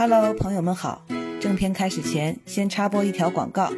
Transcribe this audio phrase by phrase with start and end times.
[0.00, 1.04] Hello，朋友们好。
[1.40, 3.72] 正片开始前，先插播一条广告。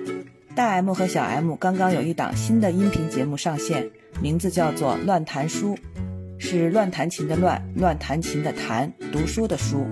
[0.54, 3.88] 大 M 和小 M 刚刚有一档新的音频节目上线，
[4.20, 5.76] 名字叫做《乱弹书》，
[6.36, 9.86] 是乱弹琴的乱，乱弹琴的弹，读书的书。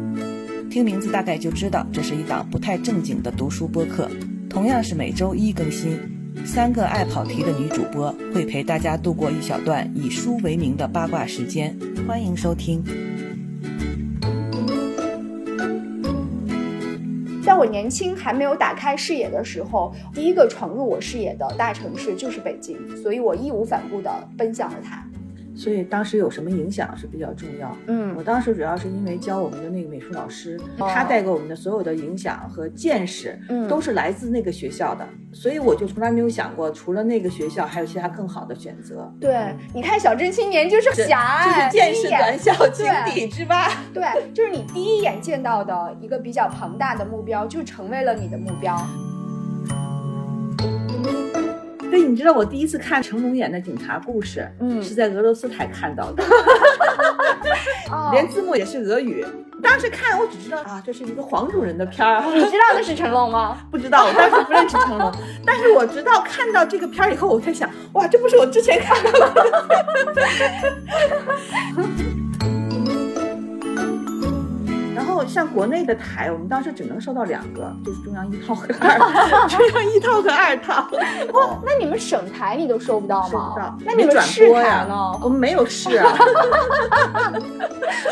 [0.70, 4.06] 听名字大概就知道，这是一档不太正经的读书播客。
[4.50, 5.98] 同样是每周一更新，
[6.44, 11.74] 三个爱跑题的女主播会陪大家度过一小段以书为名的八卦时间。
[12.06, 12.84] 欢迎收听。
[17.48, 25.02] 在我年轻还没有打开视野的时候，第一个闯入我视野的大城市就是北京，所以我义无反顾地奔向了它。
[25.58, 27.76] 所以当时有什么影响是比较重要。
[27.88, 39.12] 嗯我当时主要是因为教我们的那个美术老师，哦他带给我们的所有的影响和见识，嗯都是来自那个学校的，所以我就从来没有想过，除了那个学校，还有其他更好的选择。
[39.20, 43.68] 对，你看小镇青年就是狭隘，就是见识短小，井底之蛙。
[43.92, 48.76] 对，就是你第一眼见到的一个比较庞大的目标，就成为了你的目标。
[52.04, 56.22] 你知道我第一次看成龙演的《警察故事》，嗯是在俄罗斯台看到的，
[57.90, 59.24] 哦 连字幕也是俄语。
[59.60, 63.58] 当时看我只知道啊，这是一个黄种人的片儿，你知道那是成龙吗？
[63.72, 65.12] 不知道，我当时不认识成龙，
[65.44, 69.44] 但是我直到看到这个片儿以后，我在想，哇，这不是我之前看到的。
[75.18, 80.88] 后像国内的台，我们当时只能收到两个，就是中央一套和二，中央一套和二套。
[81.34, 83.30] 哦那你们省台你都收不到吗？
[83.30, 85.18] 收不到，那你们转市台播呀呢？
[85.20, 86.16] 我们没有市啊。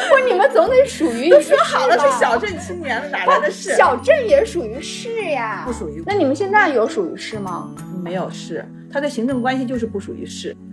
[0.09, 3.77] 不是你们总得属于都说好了是是小镇青年了，哪来的市？
[3.77, 7.71] 小镇也属于市呀，不属于那你们现在有属于市吗？
[8.03, 10.57] 没有市，它的行政关系就是不属于市。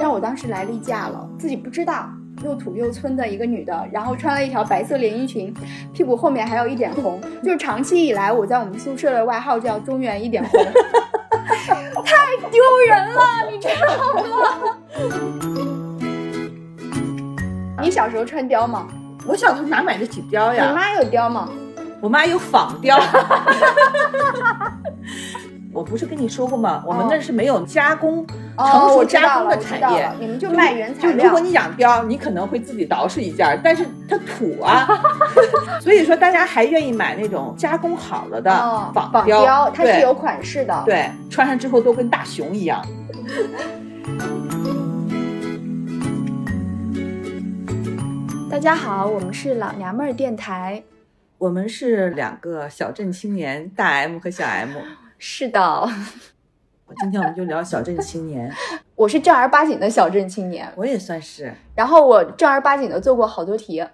[0.00, 2.08] 让我当时来例假了，自己不知道，
[2.44, 5.52] 又土又村的一个女的，然后穿了一条白色连衣裙，
[5.92, 10.60] 屁股后面还有一点红，就是长期以来我在我们宿舍的外号叫中原一点红，
[12.04, 12.14] 太
[12.50, 13.86] 丢人了，你知道
[14.24, 14.76] 吗？
[17.82, 18.86] 你小时候穿貂吗？
[19.26, 20.68] 我小时候哪买得起貂呀？
[20.68, 21.48] 你妈有貂吗？
[22.00, 22.96] 我妈有仿貂。
[25.70, 26.82] 我不是跟你说过吗？
[26.86, 31.18] 我们那是没有加工、成哦，熟加工的产业你们就卖原材料。
[31.18, 34.88] 就如果你养貂，你可能会自己捯饬一件，但是它土啊，
[35.80, 40.82] 所以说大家还愿意买那种加工好了的哦仿仿貂，它是有款式的。
[40.86, 42.82] 对，穿上之后都跟大熊一样。
[48.50, 50.82] 大家好，我们是老娘们儿电台。
[51.36, 54.70] 我们是两个小镇青年，大 M 和小 M。
[55.18, 55.88] 是的，
[57.00, 58.50] 今天我们就聊小镇青年，
[58.94, 63.84] 我是正儿八经的小镇青年，我也算是，然后我正儿八经的做过好多题。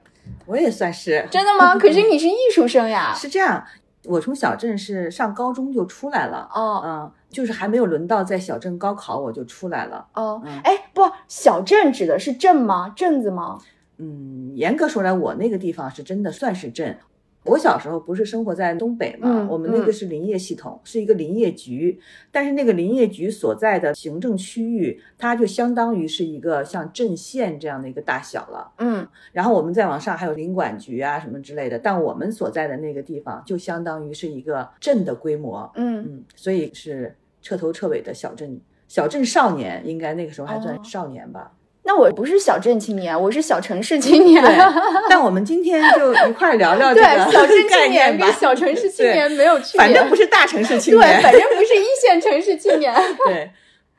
[0.47, 1.27] 我也算是。
[1.31, 1.77] 真的吗？
[1.79, 3.13] 可是你是艺术生呀。
[3.15, 3.63] 是这样，
[4.05, 10.07] 我从小镇是上高中就出来了，哦嗯，就是还没有轮到在小镇高考，我就出来了。
[10.15, 12.93] 哦嗯，哎，不，小镇指的是镇吗？
[12.97, 13.59] 镇子吗？
[13.99, 16.99] 嗯，严格说来，我那个地方是真的算是镇。
[17.45, 22.01] 我小时候不是生活在东北嘛，嗯我们那个是林业系统，是一个林业局，
[22.33, 28.73] 但是那个林业局所在的行政区域，它就相当于是一个像镇县这样的一个大小了。
[28.79, 35.71] 嗯，然后我们再往上还有林管局啊什么之类的，但我们所在的那个地方就相当于是一个镇的规模。
[35.75, 41.53] 嗯，嗯，所以是彻头彻尾的小镇小镇少年，应该那个时候还算哦少年吧。
[41.87, 44.43] 那我不是小镇青年，我是小城市青年。
[44.43, 44.57] 对，
[45.09, 48.35] 但我们今天就一块儿聊聊这对，个小镇青年吧跟。
[48.37, 49.79] 小城市青年没有区别。
[49.79, 52.95] 反正不是大城市青年对，反正不是一线城市青年。
[53.27, 53.51] 对，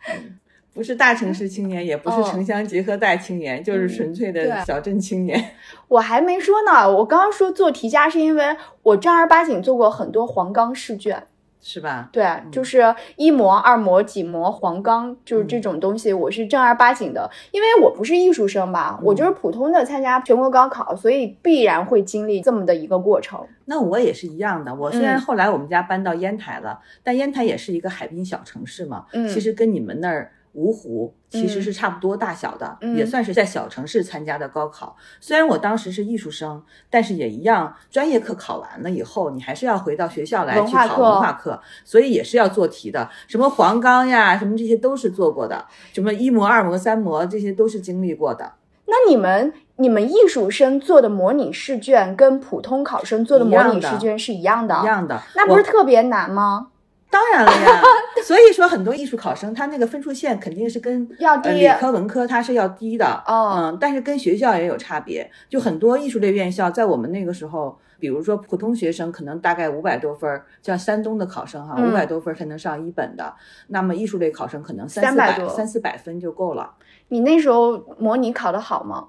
[0.09, 0.31] 嗯
[0.73, 5.51] 不是大城市青年，也不是哦城乡结合带青年，就是纯粹的小镇青年。
[5.87, 11.27] 我还没说呢，我刚刚说做题家是因为我正儿八经做过很多黄冈试卷。
[11.67, 12.09] 是吧？
[12.11, 17.27] 对，就是一模、二模、几模、黄冈，就是这种东西，我是正儿八经的。
[17.51, 23.43] 因为我不是艺术生吧，我就是普通的参加全国高考，所以必然会经历这么的一个过程。
[23.65, 24.75] 那我也是一样的。
[24.75, 34.95] 我虽然嗯后来我们家搬到烟台了，但烟台也是一个海滨小城市嘛，嗯其实跟你们那儿芜湖其实是差不多大小的，嗯也算是在小城市参加的高考。
[35.19, 43.09] 虽然我当时是艺术生，但是也一样，专业课考完了以后，你还是要回到学校来去考文化课文化课，所以也是要做题的。
[43.27, 48.53] 什么黄冈呀，什么这些都是做过的，什么一模、二模、三模，这些都是经历过的。
[48.87, 56.67] 那你们你们艺术生做的模拟试卷跟普通考生做的模拟试卷是一样的，一样的，那不是特别难吗？
[57.15, 57.81] 当然了呀，
[58.25, 67.77] 所以说很多艺术考生他那个分数线肯定是跟要低呃理科文科他是要低的，哦嗯，但是跟学校也有差别，就很多艺术类院校在我们那个时候。
[67.97, 73.33] 比如说，普通学生可能大概五百多分儿，像山东的考生哈，嗯五百多分才能上一本的。
[73.67, 76.69] 那么艺术类考生可能三四300多百三四百分就够了。
[77.07, 79.05] 你那时候模拟考得好吗？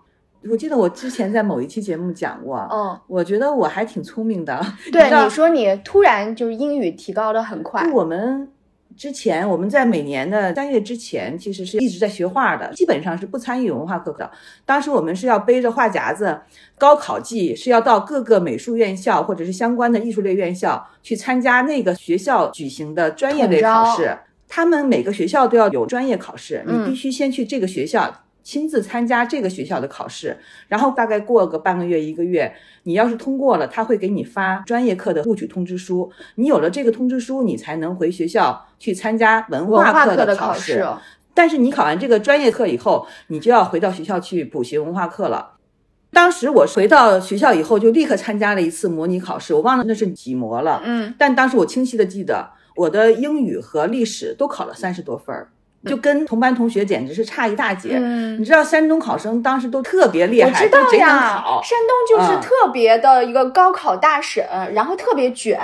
[0.50, 4.60] 我记得我之前在某一期节目讲过，嗯，我觉得我还挺聪明的。
[4.92, 8.48] 对，你说你突然就是英语提高的很快，我们
[8.96, 14.30] 之前我们在每年的三月之前，其实是一直在学画的，基本上是不参与文化课的。
[14.64, 16.40] 当时我们是要背着画夹子，
[16.78, 24.16] 高考季是要到各个美术院校或者是相关的艺术类院校去参加那个学校举行的专业类考试。
[24.48, 28.22] 他们每个学校都要有专业考试，嗯你必须先去这个学校。
[28.46, 30.36] 亲自参加这个学校的考试，
[30.68, 32.54] 然后大概过个半个月一个月，
[32.84, 36.12] 你要是通过了，他会给你发专业课的录取通知书。
[36.36, 40.86] 你有了这个通知书，你才能回学校去参加文文化课的考试，
[41.34, 45.54] 但是你考完这个专业课以后，你就要回到学校去补习文化课了。
[46.12, 50.80] 当时我回到学校以后，就立刻参加了一次模拟考试，我忘了那是几模了。
[50.84, 55.48] 嗯，但当时我清晰的记得，我的英语和历史都考了三十多分儿，
[55.86, 57.96] 就跟同班同学简直是差一大截。
[58.00, 61.62] 嗯你知道山东考生当时都特别厉害，我知道呀考，。
[61.62, 64.44] 山东就是嗯特别的一个高考大省，
[64.74, 65.58] 然后特别卷，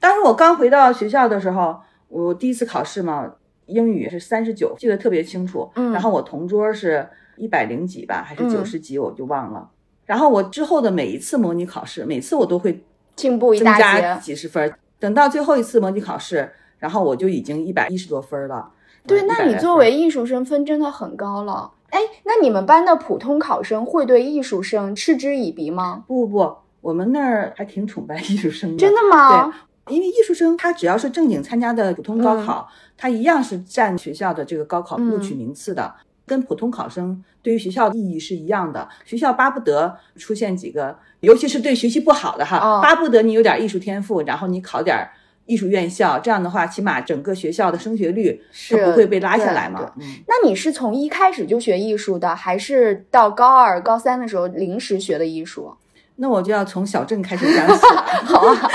[0.00, 1.78] 当时我刚回到学校的时候，
[2.08, 3.30] 我第一次考试嘛，
[3.66, 5.70] 英语是三十九，记得特别清楚。
[5.76, 7.06] 嗯然后我同桌是
[7.36, 9.68] 一百零几吧，还是嗯九十几，我就忘了。
[10.06, 12.84] 然后我之后的每一次模拟考试，每次我都会
[13.16, 14.20] 进步一增大加截。
[14.20, 14.72] 几十分。
[15.00, 18.70] 等到最后一次模拟考试，然后我就已经一百一十多分了。
[19.06, 21.72] 对，嗯100来那你作为艺术生分真的很高了。
[21.90, 26.04] 哎，那你们班的普通考生会对艺术生嗤之以鼻吗？
[26.06, 28.76] 不不不，我们那儿还挺崇拜艺术生的。
[28.76, 29.46] 真的吗？
[29.86, 35.94] 对因为艺术生他只要是正经参加的普通高嗯考，他一样是占学校的这个高考录取嗯名次的，
[36.26, 38.88] 跟普通考生对于学校的意义是一样的。
[39.04, 45.10] 学校巴不得出现几个，尤其是对学习不好的哈，哦巴不得你有点艺术天赋，然后你考点儿
[45.46, 49.92] 艺术院校，这样的话，起码整个学校的升学率是不会被拉下来嘛。
[49.96, 55.76] 嗯，那你是从一开始就学艺术的，还是到高二、高三的时候临时学的艺术？
[56.16, 58.02] 那我就要从小镇开始讲起了。
[58.24, 58.70] 好啊，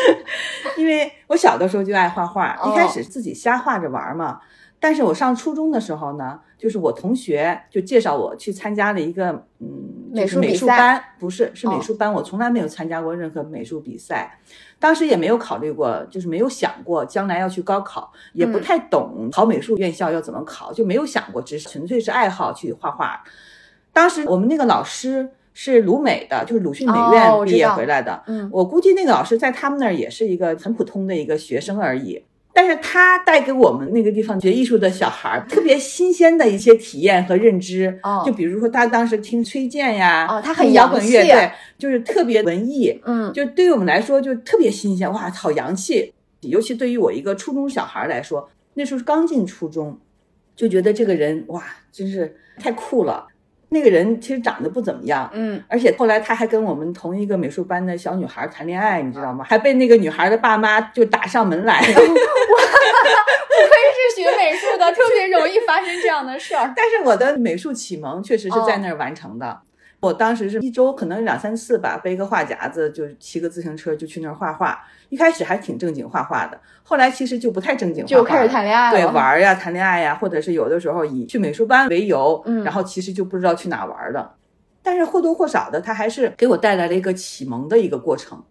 [0.78, 4.40] 因为我小的时候就爱画画，哦一开始自己瞎画着玩儿嘛。
[4.80, 9.66] 但是我上初中的时候呢，就是我同学就介绍我去参加了一个嗯，
[10.12, 14.38] 美就是美术班，不是是美哦术班，我从来没有参加过任何美术比赛，
[14.78, 23.24] 当时也没有考虑过，就是没有想过将来要去高考，也不嗯太懂考美术院校要怎么考，就没有想过，只是纯粹是爱好去画画。
[23.92, 27.10] 当时我们那个老师是鲁美的，就是鲁迅美哦
[27.44, 32.22] 院毕业回来的，嗯我估计那个老师在他们那儿也是一个很普通的一个学生而已。
[32.54, 46.12] 但是他带给我们那个地方学艺术的小孩儿特别新鲜的一些体验和认知，哦就比如说他当时听崔健呀，哦他很摇滚乐，对，就是特别文艺，嗯，就对于我们来说就特别新鲜，哇，好洋气！
[46.40, 49.98] 尤其对于我一个初中小孩来说，那时候刚进初中，
[50.54, 53.28] 就觉得这个人哇，真是太酷了。
[53.72, 59.44] 那个人其实长得不怎么样，嗯，而且后来他还跟我们同一个美术班的小女孩谈恋爱，你知道吗？
[59.48, 61.80] 还被那个女孩的爸妈就打上门来。
[63.52, 66.72] 不愧是学美术的，特别容易发生这样的事儿。
[66.76, 69.60] 但是我的美术启蒙确实是在那儿完成的。
[70.02, 74.84] 我当时是一周可能两三次吧，背个画夹子就骑个自行车就去那儿画画。
[75.10, 84.34] 一开始还挺正经画画的，后来其实就不太正经画画了，就开始谈恋爱了对，玩儿呀、谈恋爱呀，或者是有的时候以去美术班为由，嗯然后其实就不知道去哪玩儿了。
[84.82, 88.42] 但是或多或少的，它还是给我带来了一个启蒙的一个过程。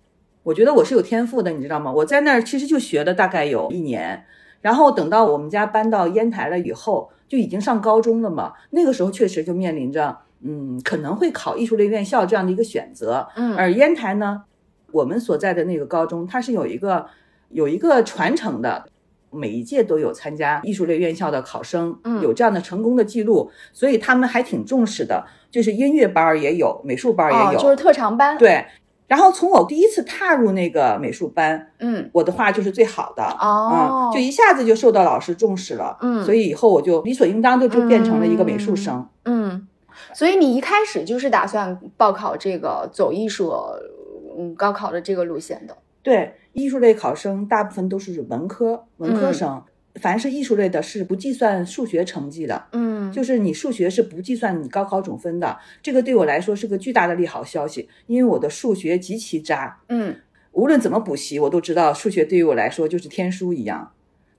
[0.43, 1.91] 我觉得我是有天赋的，你知道吗？
[1.91, 4.23] 我在那儿其实就学了大概有一年，
[4.61, 8.53] 然后等到我们家搬到烟台了以后，就已经上高中了嘛。
[8.69, 13.27] 那个时候确实就面临着，嗯，可能会考艺术类院校这样的一个选择。
[13.35, 14.43] 嗯而烟台呢，
[14.91, 17.05] 我们所在的那个高中，它是有一个
[17.49, 18.85] 有一个传承的，
[19.31, 28.65] 每一届都有参加艺术类院校的考生，嗯有这样的成功的记录，所以他们还挺重视的，就是音乐班儿也有，美术班儿也有，哦，就是特长班。，对。
[29.07, 39.05] 然后从我第一次踏入那个美术班，嗯，我的画就是最好的，哦嗯，就一下子就受到老师重视了，嗯所以以后我就理所应当的就变成了一个美术生。
[39.25, 39.40] 嗯，
[40.13, 43.53] 所以你一开始就是打算报考这个走艺术，
[44.37, 45.77] 嗯，高考的这个路线的。
[46.03, 49.63] 对，艺术类考生大部分都是文科文科嗯生，
[49.95, 55.59] 凡是艺术类的是不计算数学成绩的，嗯，就是你数学是不计算你高考总分的。
[55.83, 59.79] 这个对我来说是个巨大的利好消息，因为我的数学极其渣。
[59.89, 60.15] 嗯
[60.53, 63.93] 无论怎么补习，我都知道数学对于我来说就是天书一样。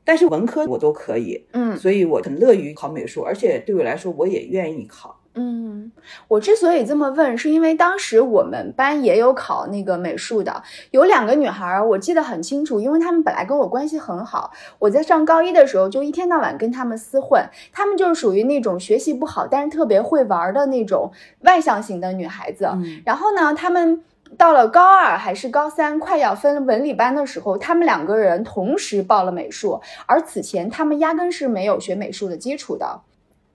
[0.05, 5.22] 但是文科我都可以，嗯所以我很乐于考美术，而且对我来说我也愿意考。
[5.35, 5.91] 嗯，
[6.29, 21.11] 我之所以这么问，是因为当时我们班也有考那个美术的，有两个女孩儿，我记得很清楚，因为她们本来跟我关系很好，我在上高一的时候就一天到晚跟她们厮混，她们就是属于那种学习不好，但是特别会玩儿的那种
[21.41, 22.67] 外向型的女孩子。
[22.75, 24.03] 嗯然后呢，她们。
[24.39, 33.03] 到了高二还是高三，快要分文理班的时候，她们两个人同时报了美术，而此前她们压根是没有学美术的基础的。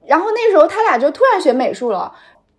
[0.08, 2.14] 然后那时候他俩就突然学美术了。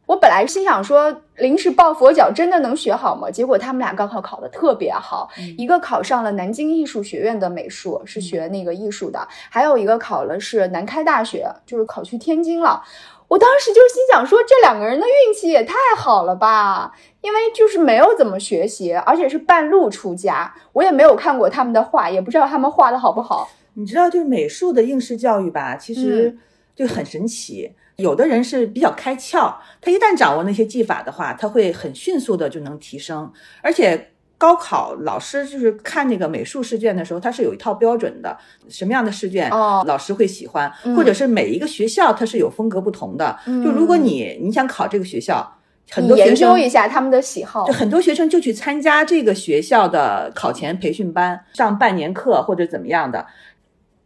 [0.06, 3.30] 我本来心想说临时抱佛脚，真的能学好吗？
[3.30, 5.28] 结果他们俩高考考得特别好，
[5.58, 12.82] 一个考上了南京艺术学院的美术，是学那个艺术的；还有一个考了是南开大学，就是考去天津了。
[13.28, 16.90] 我当时就心想说，这两个人的运气也太好了吧！
[17.20, 23.46] 因为就是没有怎么学习，而且是半路出家，我也没有看过他们的画，也不知道他们画的好不好。
[23.74, 26.34] 你知道，就是美术的应试教育吧，其实
[26.78, 27.72] 就很神奇。
[27.96, 33.28] 有的人是比较开窍，他一旦掌握那些技法的话，他会很迅速的就能提升。
[33.60, 43.36] 而且高考老师就是看那个美术试卷的时候，他是有一套标准的，什么样的试卷哦老师会喜欢，嗯或者是每一个学校它是有风格不同的。
[43.46, 45.56] 嗯就如果你你想考这个学校，
[45.90, 47.72] 很多学生研究一下他们的喜好就。
[47.72, 53.26] 很多学生就去参加这个学校的考前培训班，上半年课或者怎么样的。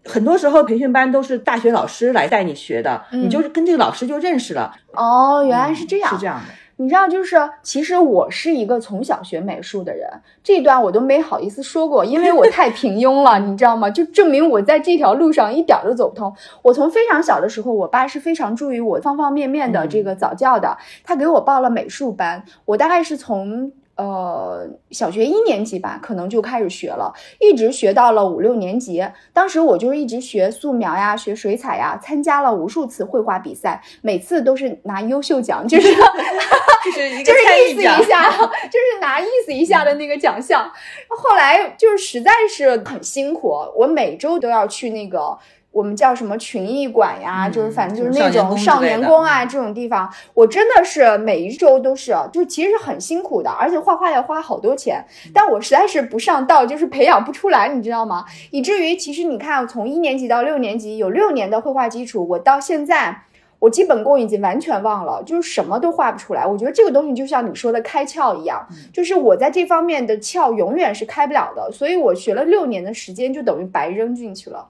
[0.05, 4.75] 很多时候培训班都是大学老师来带你学的，嗯你就是跟这个老师就认识了。
[4.93, 6.11] 哦，原来是这样。
[6.11, 6.55] 是这样的。
[6.77, 10.09] 你知道，就是其实我是一个从小学美术的人，
[10.43, 13.89] 这一段我都没好意思说过，因为我太平庸了， 你知道吗？
[13.89, 16.35] 就证明我在这条路上一点儿都走不通。
[16.63, 23.71] 我从非常小的时候，我爸是非常注意我方方面面的这个早教的，他给我报了美术班，我大概是从。
[24.03, 29.07] 呃，小学一年级吧，可能就开始学了，一直学到了五六年级。
[29.33, 35.95] 当时我就是一直学素描呀，学水彩呀，参加了无数次绘画比赛，每次都是拿优秀奖，就是
[36.85, 38.29] 就是一个 就是意思一下，
[38.67, 40.69] 就是拿意思一下的那个奖项。
[41.09, 45.39] 后来就是实在是很辛苦，我每周都要去那个。
[45.73, 47.49] 我们叫什么群艺馆呀？
[47.49, 58.25] 嗯就是反正就是那种少年宫啊这种地方，我真的是每一周都是，就其实很辛苦的，而且画画要花好多钱，但我实在是不上道，就是培养不出来，你知道吗？
[58.51, 63.23] 以至于其实你看，从一年级到六年级有六年的绘画基础，我到现在。
[63.63, 66.45] 我基本功已经完全忘了，就是什么都画不出来。
[66.45, 74.67] 我觉得这个东西就像你说的开窍一样，就是我在这方面的窍永远是开不了的，所以我学了六年的时间就等于白扔进去了。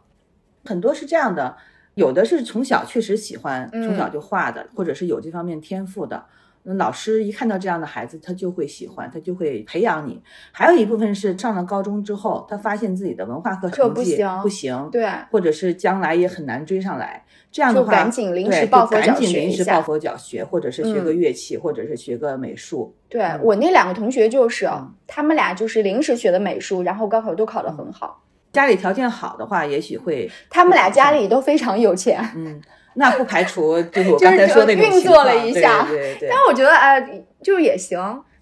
[0.64, 1.56] 很多是这样的，
[1.94, 6.24] 有的是从小确实喜欢，嗯从小就画的，或者是有这方面天赋的。
[6.64, 10.22] 那老师一看到这样的孩子，他就会喜欢，他就会培养你。
[10.52, 17.24] 还有一部分是上了高中之后，他发现自己的文化课课成绩不行不行，对，或者是将来也很难追上来。
[17.50, 22.94] 这样的就话，赶紧临时抱佛脚就赶紧临时抱佛脚学，或者是学个嗯乐器，或者是学个美术。
[23.08, 28.22] 对我那两个同学就是，嗯他们俩就是临时学的美术，然后高考都考得很好。
[28.52, 32.60] 家里条件好的话，也许会，他们俩家里都非常有钱，嗯，
[32.94, 36.38] 那不排除就是我就是刚才说那种情运作了况对一下对对对但。
[36.46, 37.00] 我觉得哎，
[37.42, 37.98] 就是也行，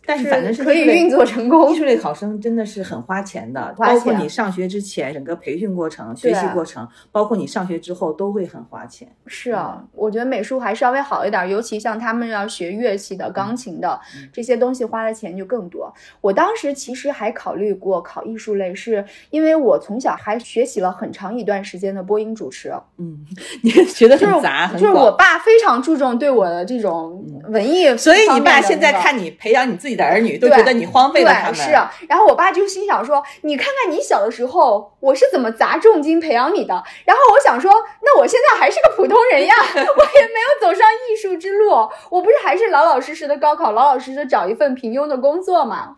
[0.07, 1.77] 但是反正是可以运作成功艺。
[1.77, 9.09] 术类考生真的是很花钱的，花包括你上学之前整个培训过程、学习过程，包括你上学之后都会很花钱。
[9.27, 13.99] 是啊，我觉得美术还稍微好一点，尤其像他们要学乐器的、钢琴的
[14.33, 15.93] 这些东西，花的钱就更多。
[16.21, 23.19] 我当时其实还考虑过考艺术类，是因为我从小还学习了很长一段时间的播音主持，嗯，
[23.63, 31.55] 你 学的就是很杂，很就是我爸非常注重对我的这种文艺，所以你爸现在看你培养你自己的儿女，都觉得你荒废了他们。
[31.55, 31.73] 是。
[31.73, 41.71] 啊然后我爸就心想说：“你看看你小的时候，我是怎么砸重金培养你的。”然后我想说：“那我现在还是个普通人呀， 我也没有走上艺术之路，
[42.11, 45.97] 我不是还是老老实实的高考，老老实实的找一份平庸的工作吗？”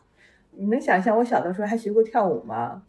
[0.59, 2.83] 你能想象我小的时候还学过跳舞吗？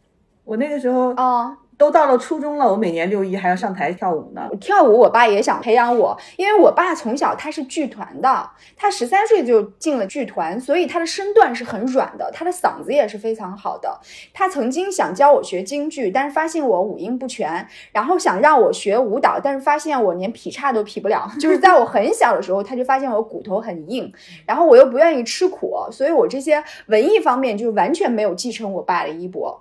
[0.44, 4.48] 我那个时候哦，都到了初中了，我每年六一还要上台跳舞呢。
[4.60, 14.00] 跳舞，我爸也想培养我，因为我爸从小他是剧团的，他十三岁就进了剧团，所以他的身段是很软的，他的嗓子也是非常好的。
[14.32, 21.30] 他曾经想教我学京剧，但是发现我五音不全，然后想让我学舞蹈，但是发现我连劈叉都劈不了。
[21.40, 24.12] 就是在我很小的时候，他就发现我骨头很硬，
[24.46, 29.60] 然后我又不愿意吃苦，所以我这些文艺方面就完全没有继承我爸的衣钵。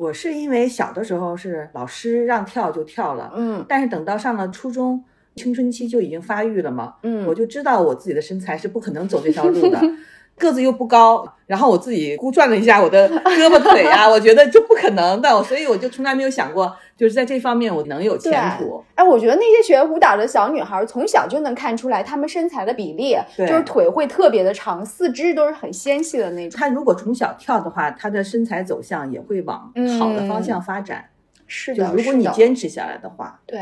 [0.00, 5.04] 我是因为小的时候是老师让跳就跳了，嗯但是等到上了初中，
[5.36, 9.78] 青春期就已经发育了嘛，嗯，我就知道我自己的身材是不可能走这条路的。
[10.40, 18.82] 个子又不高，然后我自己估算了一下我的胳膊腿啊，我觉得就不可能的，所以我就从来没有想过，就是在这方面我能有前途。
[18.94, 26.58] 哎，我觉得那些学舞蹈的小女孩从小就能看出来她们身材的比例，就是腿会特别的长，四肢都是很纤细的那种。
[26.58, 31.04] 她如果从小跳的话，她的身材走向也会往好的方向发展。
[31.46, 33.60] 是的，如果你坚持下来的话，对。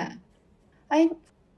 [0.88, 1.06] 哎，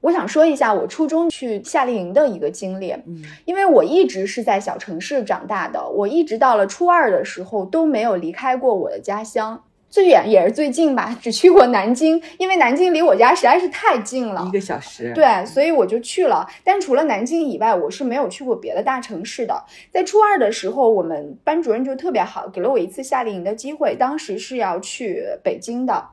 [0.01, 2.91] 我想说一下我初中去夏令营的一个经历。
[3.05, 15.11] 嗯，因为我一直是在小城市长大的，我一直到了初二的时候都没有离开过我的家乡，最远也是最近吧，只去过南京，因为南京离我家实在是太近了，一个小时。
[15.13, 16.47] 对，所以我就去了。
[16.63, 19.63] 但除了南京以外，我是没有去过别的大城市的。
[19.91, 26.03] 在初二的时候，我们班主任就特别好，给了我一次夏令营的机会，当时是要去北京的。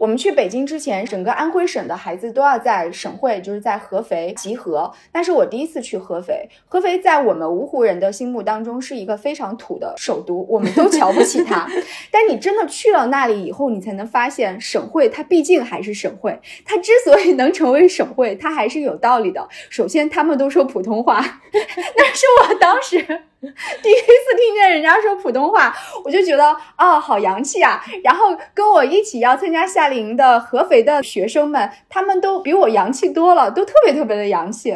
[0.00, 4.90] 我们去北京之前，整个安徽省的孩子都要在省会，就是在合肥集合。
[5.12, 6.48] 那是我第一次去合肥。
[6.64, 11.68] 合肥在我们芜湖人的心目当中是一个非常土的首都，我们都瞧不起它。
[12.10, 16.40] 但你真的去了那里以后，你才能发现，省会它毕竟还是省会。
[16.64, 19.46] 它之所以能成为省会，它还是有道理的。
[19.68, 21.20] 首先，他们都说普通话，
[21.52, 23.29] 那是我当时。
[23.82, 27.82] 第一次听见人家说普通话，我就觉得啊，好洋气啊！
[28.04, 34.70] 然后跟我一起要参加夏令营的合肥的学生们，他们都比我洋气多了，都特别特别的洋气。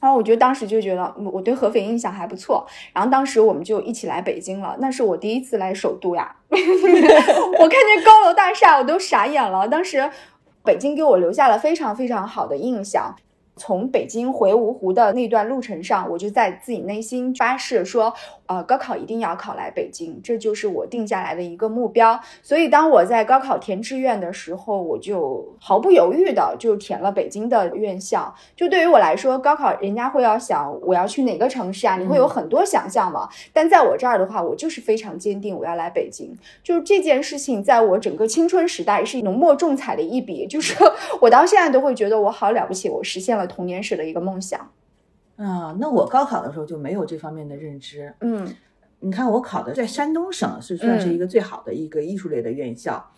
[0.00, 2.66] 然后我觉得当时就觉得我对合肥印象还不错。
[2.92, 6.34] 然后当时我们就一起来北京了，那是我第一次来首都呀！
[6.50, 9.68] 我看见高楼大厦，我都傻眼了。
[9.68, 10.10] 当时
[10.64, 13.14] 北京给我留下了非常非常好的印象。
[13.60, 18.10] 从北京回芜湖的那段路程上，我就在自己内心发誓说，
[18.46, 22.18] 呃，高考一定要考来北京，这就是我定下来的一个目标。
[22.42, 28.34] 所以，当我在高考填志愿的时候，我就毫不犹豫的就填了北京的院校。
[28.56, 31.98] 就对于我来说，高考人家会要想我要去哪个城市啊？
[31.98, 33.28] 你会有很多想象嘛？
[33.52, 36.34] 但在我这儿的话，我就是非常坚定，我要来北京。
[36.62, 40.74] 就是这件事情，在我整个青春时代是浓墨重彩的一笔，就是
[41.20, 43.49] 我到现在都会觉得我好了不起，我实现了。
[43.50, 44.70] 童年时的一个梦想，
[45.36, 48.14] 啊，那我高考的时候就没有这方面的认知。
[48.20, 48.46] 嗯，
[49.00, 53.12] 你看我考的在山东省是算是一个最好的一个艺术类的院校。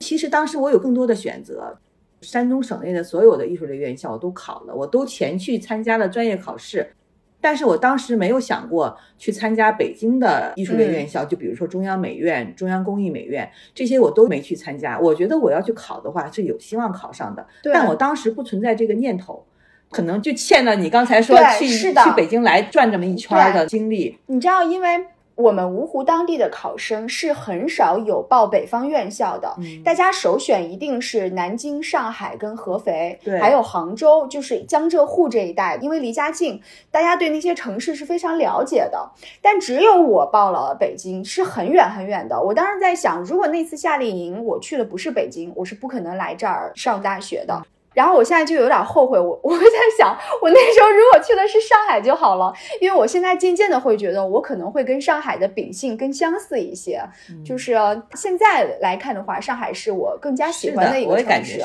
[0.00, 1.78] 其实当时我有更多的选择，
[2.20, 6.92] 山东省内的所有的艺术类院校我都考了，我都前去参加了专业考试。
[7.40, 14.96] 但是我当时没有想过去参加北京的艺术类院校，就比如说中央美院、中央工艺美院这些我都没去参加。
[15.00, 19.44] 我觉得我要去考的话是有希望考上的，但我当时不存在这个念头。
[19.92, 24.18] 可能就欠了你刚才说去去北京来转这么一圈的经历。
[24.26, 24.88] 你知道，因为
[25.34, 39.10] 我们芜湖当地的考生是很少有报北方院校的，大家首选一定是南京、上海跟合肥，还有杭州，就是江浙沪这一带，因为离家近，大家对那些城市是非常了解的。
[39.40, 42.40] 但只有我报了北京，是很远很远的。
[42.40, 47.62] 我当时在想，如果那次夏令营我去的不是北京，我是不可能来这儿上大学的。
[47.94, 49.64] 然后我现在就有点后悔，我 我在
[49.98, 57.02] 想，我那时候如果去的是上海就好了，因为我现在渐渐的会觉得，我可能会跟上海的秉性更相似一些。
[57.44, 57.76] 就是
[58.14, 61.60] 现在来看的话，上海是我更加喜欢的一个城市。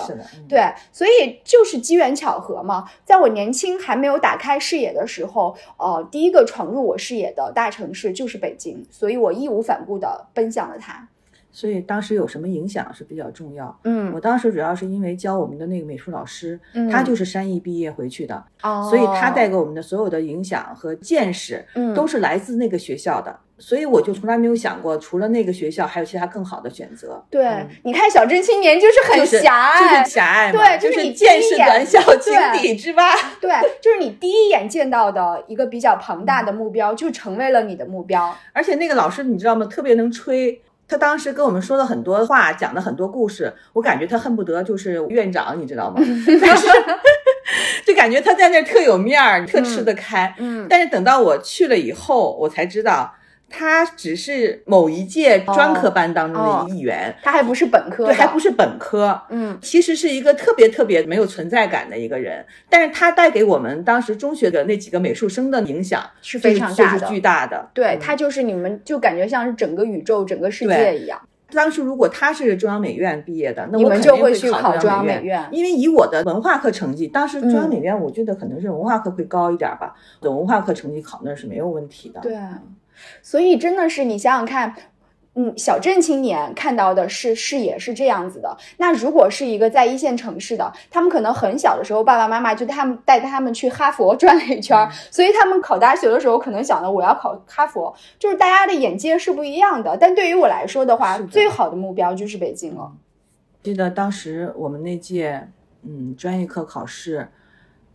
[0.47, 0.61] 对，
[0.91, 11.07] 所以就是机缘巧合嘛，在我年轻还没有打开视野的时候，呃，第一个闯入我视野的大城市就是北京，所以我义无反顾的奔向了它。
[11.57, 13.75] 所以当时有什么影响是比较重要。
[13.83, 16.59] 嗯，我当时主要是因为教我们的那个美术老师，
[16.91, 21.65] 他就是山艺毕业回去的，哦所以他带给我们的所有的影响和见识，
[21.95, 23.35] 都是来自那个学校的。
[23.57, 27.19] 所以我就从来没有想过，除了那个学校，还有其他更好的选择。
[27.27, 33.15] 对，你看小镇青年就是很狭隘，就是狭隘，对，就是你见识短小，井底之蛙。
[33.41, 38.31] 对，就是你第一眼见到的一个比较庞大的目标，就成为了你的目标。
[38.53, 39.65] 而且那个老师你知道吗？
[39.65, 40.61] 特别能吹。
[40.87, 46.01] 他当时跟我们说了很多话，讲了很多故事，我感觉他恨不得就是院长，你知道吗？
[46.41, 46.67] 但是
[47.85, 50.33] 就感觉他在那特有面儿，特吃得开。
[50.37, 53.13] 嗯，但是等到我去了以后，我才知道。
[53.49, 71.19] 他只是某一届专科班当中的一员，他还不是本科，对，还不是本科，嗯，其实是一个特别特别没有存在感的一个人，但是他带给我们当时中学的那几个美术生的影响是非常大的，巨大的，对他就是你们就感觉像是整个宇宙、整个世界一样。
[71.51, 82.35] 当时如果他是中央美院毕业的，那我肯定会去考中央美院，因为以我的文化课成绩，当时中央美院我觉得可能是文化课会高一点吧，的文化课成绩考那是没有问题的，对。
[83.21, 84.73] 所以真的是你想想看，
[85.35, 88.57] 嗯，小镇青年看到的是视野是这样子的。
[88.77, 99.95] 那如果是一个在一线城市的，他们可能很小的时候，爸爸妈妈就他们带他们去哈佛转了一圈儿，所以他们考大学的时候，可能想的我要考哈佛，就是大家的眼界是不一样的。
[99.95, 102.91] 但对于我来说的话，的最好的目标就是北京了。
[103.61, 105.47] 记得当时我们那届，
[105.83, 107.27] 嗯，专业课考试，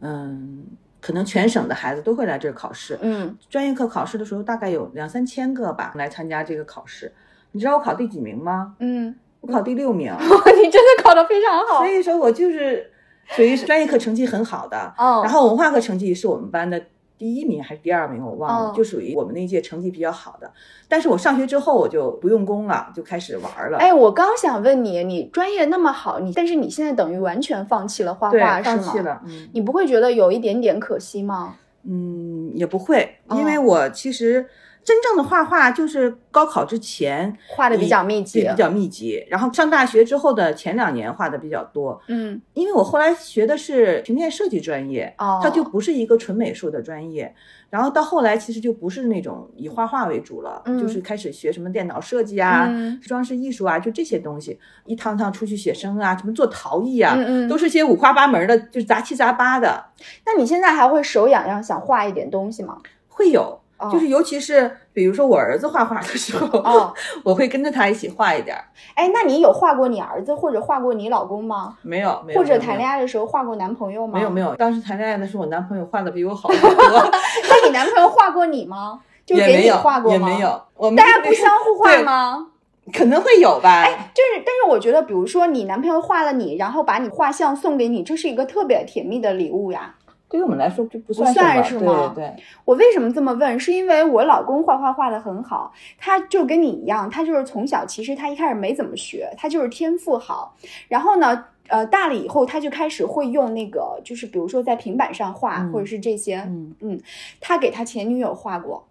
[0.01, 0.65] 嗯，
[1.03, 2.97] 可能全省的孩子都会来这儿考试。
[3.03, 7.13] 嗯，专业课考试的时候，大概有两三千个吧来参加这个考试。
[7.51, 8.75] 你知道我考第几名吗？
[8.79, 10.11] 嗯，我考第六名。
[10.17, 11.87] 你真的考得非常好所。
[11.89, 12.91] 以说我就是
[13.27, 16.81] 属于专业课成绩很好的，哦然后文化课成绩是我们班的
[17.23, 20.51] 第一名还是第二名，我忘了，哦就属于我们那一届成绩比较好的。
[20.89, 23.79] 但是我上学之后我就不用功了，就开始玩了。
[23.79, 28.63] 哎，我刚想问你，你专业那么好，你但是你现在等于完全放弃了画，画，是吗？
[28.63, 31.55] 放弃了，嗯你不会觉得有一点点可惜吗？
[31.85, 34.45] 嗯，也不会，因为哦我其实。
[34.85, 39.25] 真正的画画就是高考之前画的比较密集对比较密集。
[39.29, 47.35] 然后上大学之后的前两年画的比较多，嗯，因为我后来学的是平面设计专业，哦它就不是一个纯美术的专业。
[47.71, 57.17] 然后到后来其实就不是那种以画画为主了，嗯就是开始学什么电脑设计啊、嗯装饰艺术啊，就这些东西，一趟趟出去写生啊，什么做陶艺啊，
[57.49, 59.87] 都是些五花八门的，就是杂七杂八的，
[60.27, 62.77] 那你现在还会手痒痒想画一点东西吗？
[63.09, 63.62] 会有。
[63.83, 68.65] 哦就是尤其是比如说我儿子画画的时候，哦， 我会跟着他一起画一点儿。
[68.95, 71.77] 哎，那你有画过你儿子或者画过你老公吗？
[71.83, 74.19] 没有，没有，或者谈恋爱的时候画过男朋友吗？
[74.19, 74.55] 没有没有。
[74.57, 77.11] 当时谈恋爱的时候，我男朋友画的比我好 很多。
[77.49, 79.01] 那你男朋友画过你吗？
[79.25, 80.29] 就给你画过吗？
[80.31, 80.41] 也没。
[80.41, 82.47] 有，我们大家不相互画吗？
[82.93, 83.83] 可能会有吧。
[83.83, 89.95] 哎就是，但是我觉得，比如说你男朋友画了你，然后把你画像送给你，这是一个特别甜蜜的礼物呀。
[90.33, 93.61] 对于我们来说这不不算算是吗对对对，我为什么这么问？
[93.61, 100.57] 是因为我老公画画画的很好，他就跟你一样，他就是从小其实他一开始没怎么学，他就是天赋好。
[100.89, 106.39] 然后呢，呃，大了以后他就开始会用那个，就是比如说在平板上画，嗯或者是这些。
[106.81, 106.99] 嗯，
[107.39, 108.89] 他给他前女友画过，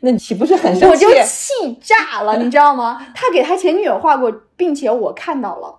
[0.00, 1.22] 那岂不是很生气我就？
[1.24, 2.98] 气炸了，你知道吗？
[3.14, 5.78] 他给他前女友画过，并且我看到了。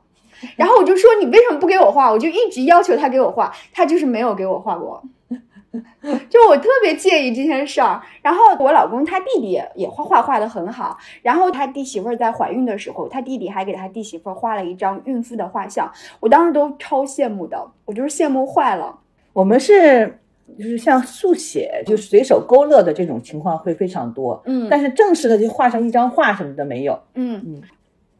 [0.56, 2.12] 然后我就说你为什么不给我画？
[2.12, 5.04] 我就一直要求他给我画，他就是没有给我画过。
[6.30, 8.02] 就我特别介意这件事儿。
[8.22, 18.98] 然后我老公他弟弟也也画画画的很好，然后他弟媳妇儿在怀孕的时候，他弟弟还给他弟媳妇儿画了一张孕妇的画像，我当时都超羡慕的，我就是羡慕坏了。
[19.34, 20.18] 我们是
[20.58, 24.42] 就是像速写，就随手勾勒的这种情况会非常多。
[24.46, 27.00] 嗯但是正式的就画上一张画什么的没有。
[27.14, 27.62] 嗯嗯，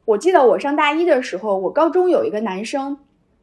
[0.08, 2.98] 我记得我上大一的时候，我高中有一个男生。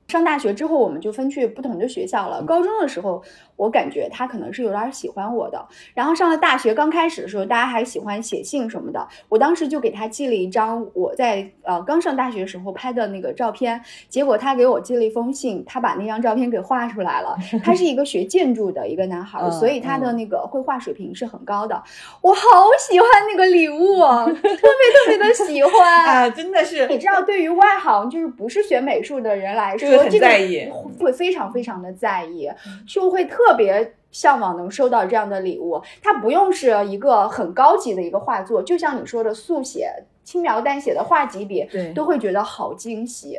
[0.06, 2.42] 上大学之后，我们就分去不同的学校了。
[2.42, 3.22] 高中的时候，
[3.56, 5.66] 我感觉他可能是有点喜欢我的。
[5.94, 9.06] 然后上了大学，刚开始的时候，大家还喜欢写信什么的。
[9.28, 17.36] 我当时就给他寄了一张我在呃刚上大学时候拍的那个照片，结果他给我寄了一封信，他把那张照片给画出来了。
[17.64, 21.82] 他是一个学建筑的一个男孩，嗯所以他的那个绘画水平是很高的。
[22.20, 22.40] 我好
[22.78, 26.04] 喜欢那个礼物啊， 特别特别的喜欢。
[26.04, 32.50] 啊，真的是你知道，对于外行就是不是学美术的人来说，这在意会非常非常的在意，
[32.86, 35.82] 就会特别向往能收到这样的礼物。
[36.02, 39.90] 它不用是一个很高级的一个画作，就像你说的速写、
[40.22, 43.38] 轻描淡写的画几笔，对都会觉得好惊喜。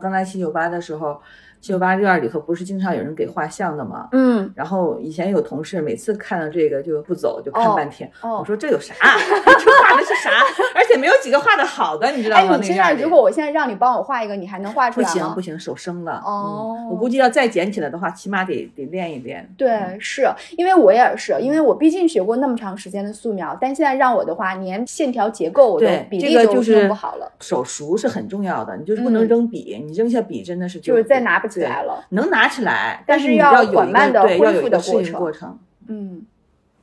[0.00, 1.20] 刚来七九八的时候，
[1.66, 4.06] 七九八院里头不是经常有人给画像的吗？
[4.12, 8.08] 嗯，然后以前有同事每次看到这个就不走，就看哦半天。
[8.22, 8.94] 哦我说这有啥？
[9.02, 10.30] 这画的是啥？
[10.76, 12.56] 而且没有几个画的好的，你知道哎，吗？
[12.56, 15.12] 你现在如果我现在让你帮我画一个，你还能画出来吗？
[15.12, 16.22] 行不行，手生了。
[16.24, 19.52] 哦嗯，我估计要再捡起来的话，起码得得练一练。
[19.58, 20.24] 对，是
[20.56, 32.04] 因为我也是，因为我毕竟学过那么长时间的素描，但现在让我的话，连线条结构我都，比例都这个就是弄不好了，手熟是很重要的，你就是不能嗯扔笔，你扔下笔真的是就是再拿不起对来了。
[32.10, 35.58] 能拿起来，但是要缓慢地个对，要恢复的有一个适应过程过程。
[35.88, 36.26] 嗯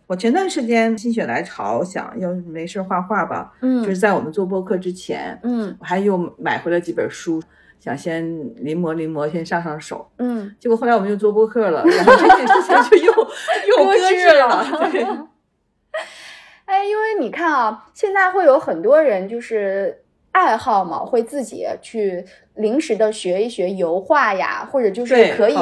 [0.05, 7.41] 我前段时间心血来潮，想要是没事画画吧，嗯就是在我们做播客之前，嗯我还又买回了几本书，
[7.79, 8.23] 想先
[8.57, 10.09] 临摹临摹，先上上手。
[10.17, 13.13] 嗯，结果后来我们又做播客了，然后这件事情就又
[13.79, 14.89] 又搁置了。
[14.91, 15.03] 对，
[16.65, 20.02] 哎，因为你看啊，现在会有很多人就是
[20.33, 25.55] 爱好嘛，会自己去临时的学一学油画呀，或者就是可以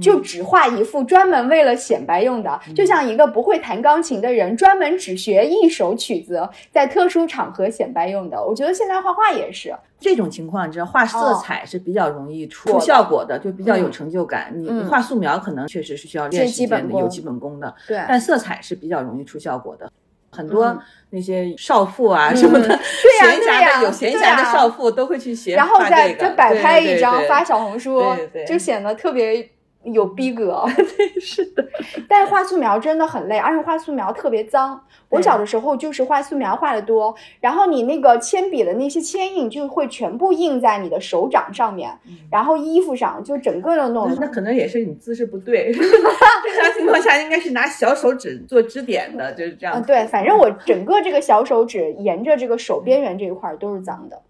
[0.00, 8.42] 就只画一幅专门为了显摆用的，就像一个不会弹钢琴的人专门只学一首曲子，在特殊场合显摆用的。
[8.42, 12.80] 我觉得现在画画也是，这种情况，你知道画色彩是比较容易出哦。
[12.80, 14.50] 效果的，就比较有嗯成就感。
[14.54, 14.78] 你嗯。
[14.78, 19.92] 你画素描可能确实是需要练基本间的，有基本功的，对，但色彩是比较容易出效果的。
[20.30, 20.80] 很多嗯。
[21.10, 22.68] 那些少妇啊什么的，
[23.20, 28.02] 闲暇的有闲暇的少妇都会去学然后再就摆拍对一张发小红书
[28.46, 29.48] 就显得特别
[29.92, 30.64] 有逼格。
[30.96, 31.66] 对是的，
[32.08, 34.82] 但是画素描真的很累，而且画素描特别脏。
[35.08, 41.96] 我小的时候就是画素描画的多，然后你那个铅笔的那些铅印就会全部印在你的手掌上面，
[42.30, 44.14] 然后衣服上就整个都弄得。
[44.16, 49.82] 那那可能也是你姿势不对， 正常情况下应该是拿小手指做支点的，就是这样嗯，。
[49.84, 54.20] 对，反正我整个这个小手指沿着这个手边缘这一块儿都是脏的。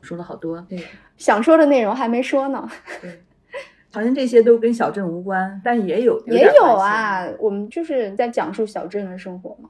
[0.00, 0.78] 说了好多，对
[1.18, 2.66] 想说的内容还没说呢，
[3.02, 3.20] 对，
[3.98, 9.68] 好像这些都跟小镇无关，但也有也有啊，我们就是在讲述小镇的生活嘛，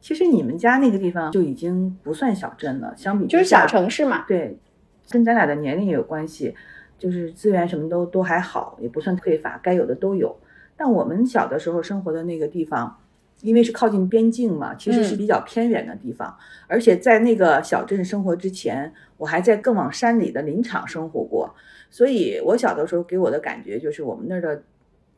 [0.00, 4.24] 其实你们家那个地方就已经不算小镇了，相比就是小城市嘛。
[4.26, 4.56] 对，
[5.10, 6.54] 跟咱俩的年龄也有关系，
[6.98, 10.34] 就是资源什么都都还好，也不算匮乏，该有的都有。
[10.78, 12.96] 但我们小的时候生活的那个地方，
[13.42, 16.36] 因为是靠近边境嘛，其实是嗯比较偏远的地方。
[16.66, 21.54] 而且在那个小镇生活之前，我还在更往山里的林场生活过，
[21.90, 24.62] 所以我小的时候给我的感觉就是我们那儿的，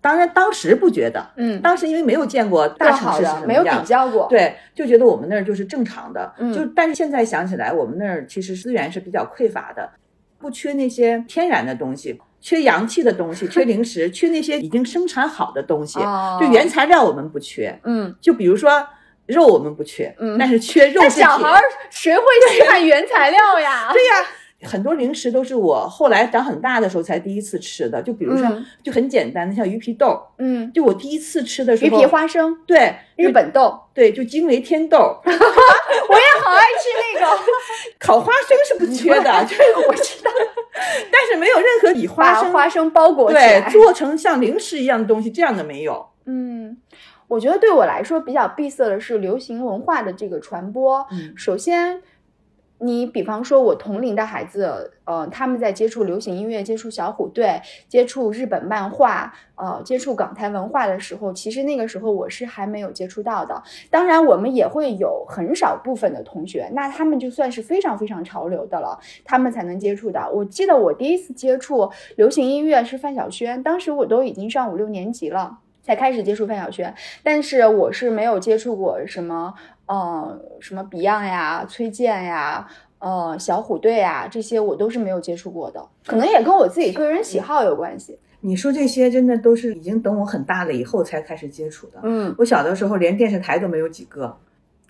[0.00, 9.90] 当然当时不觉得，嗯，当时因为没有见过大城市是什的没有比较过。，对，就觉得我们那儿就是正常的，嗯就但是现在想起来，我们那儿其实资源是比较匮乏的，
[10.38, 18.86] 不缺那些天然的东西，缺洋气的东西， 缺零食，缺那些已经生产好的东西，哦就原材料我们不缺，嗯，就比如说
[19.26, 21.24] 肉我们不缺，嗯但是缺肉那制品。
[21.24, 23.90] 小孩儿谁会去看原材料呀？
[23.94, 37.42] 对呀、很多零食都是我后来长很大的时候才第一次吃的，就比如说、嗯就很简单的像鱼皮豆，嗯，就我第一次吃的时鱼候，皮花生、对日本豆，对就惊为天豆， 我也好爱吃那个。
[37.98, 40.30] 烤花生是不缺的，就是我知道，
[41.12, 43.70] 但是没有任何以花生花生包裹起对来。
[43.70, 46.06] 做成像零食一样的东西，这样的没有。
[46.24, 46.76] 嗯，
[47.28, 51.06] 我觉得对我来说比较闭塞的是流行文化的这个传播。
[51.10, 52.00] 嗯首先，
[52.82, 63.62] 你比方说，我同龄的孩子，呃，他们在接触流行音乐、接触小虎队、接触日本漫画、呃，接触港台文化的时候，其实那个时候我是还没有接触到的。
[63.88, 70.28] 当然，我们也会有很少部分的同学，那他们就算是非常非常潮流的了，他们才能接触到。
[70.30, 75.58] 我记得我第一次接触流行音乐是范晓萱，当时我都已经上五六年级了。
[75.84, 79.52] 才开始接触范晓萱，但是我是没有接触过什么，
[79.92, 82.66] 呃，什么 Beyond 呀、崔健呀、
[82.98, 88.18] 呃，小虎队呀，这些我都是没有接触过的，可能也跟我自己个人喜好有关系。
[88.40, 92.00] 你说这些真的都是已经等我很大了以后才开始接触的。
[92.04, 94.34] 嗯我小的时候连电视台都没有几个，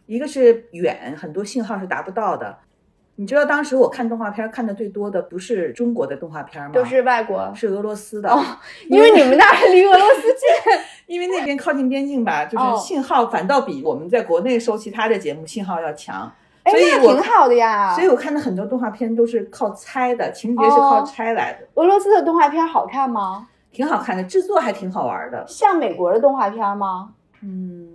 [0.06, 2.58] 一个是远，很多信号是达不到的。
[3.16, 6.70] 你知道当时我看动画片看的最多的不是中国的动画片吗？
[6.72, 8.42] 都是外国，是俄罗斯的，哦
[8.88, 10.82] 因为你们那儿离俄罗斯近。
[11.06, 16.32] 因为那边靠近边境吧，就是哦信号反倒比我们在国内收其他的节目信号要强。
[16.62, 17.94] 哎，所以我那挺好的呀。
[17.94, 23.48] 所以我看的很多动画片都是靠猜的，情节是靠哦猜来的，俄罗斯的动画片好看吗？
[23.70, 25.44] 挺好看的，制作还挺好玩的。
[25.46, 27.10] 像美国的动画片吗？
[27.42, 27.94] 嗯，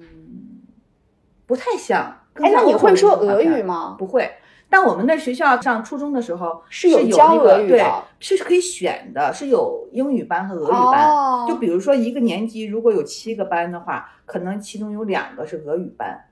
[1.48, 2.18] 不太像。
[2.34, 3.64] 更哎，那你会说俄语？
[3.64, 3.96] 吗？
[3.98, 4.30] 不会。
[4.70, 11.10] 但我们那学校上初中的时候是有有教那个对俄语的，是可以选的，是有英语班和俄语班。
[11.10, 16.26] 哦就比如说一个年级如果有七个班的话，可能其中有两个是俄语班，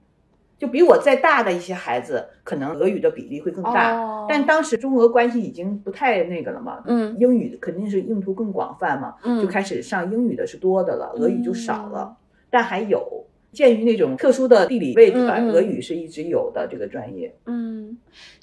[0.57, 3.95] 就比我再大的一些孩子，可能俄语的比例会更大。
[3.95, 12.15] 哦但当时中俄关系已经不太那个了嘛，嗯英语肯定是用途更广泛嘛，嗯就开始上英语的是多的了，俄语就少了，嗯
[12.49, 13.25] 但还有。
[13.55, 17.33] 鉴于那种特殊的地理位置吧，俄语是一直有的这个专业。
[17.45, 17.97] 嗯，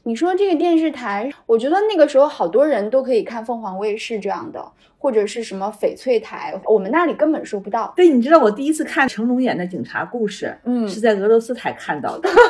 [0.05, 7.93] 你说这个电视台，我觉得那个时候好多人都可以看凤凰卫视这样的，或者是什么翡翠台，我们那里根本收不到。
[7.95, 12.43] 对，你知道我第一次看成龙演的警察故事，嗯是在俄罗斯台看到的， 你比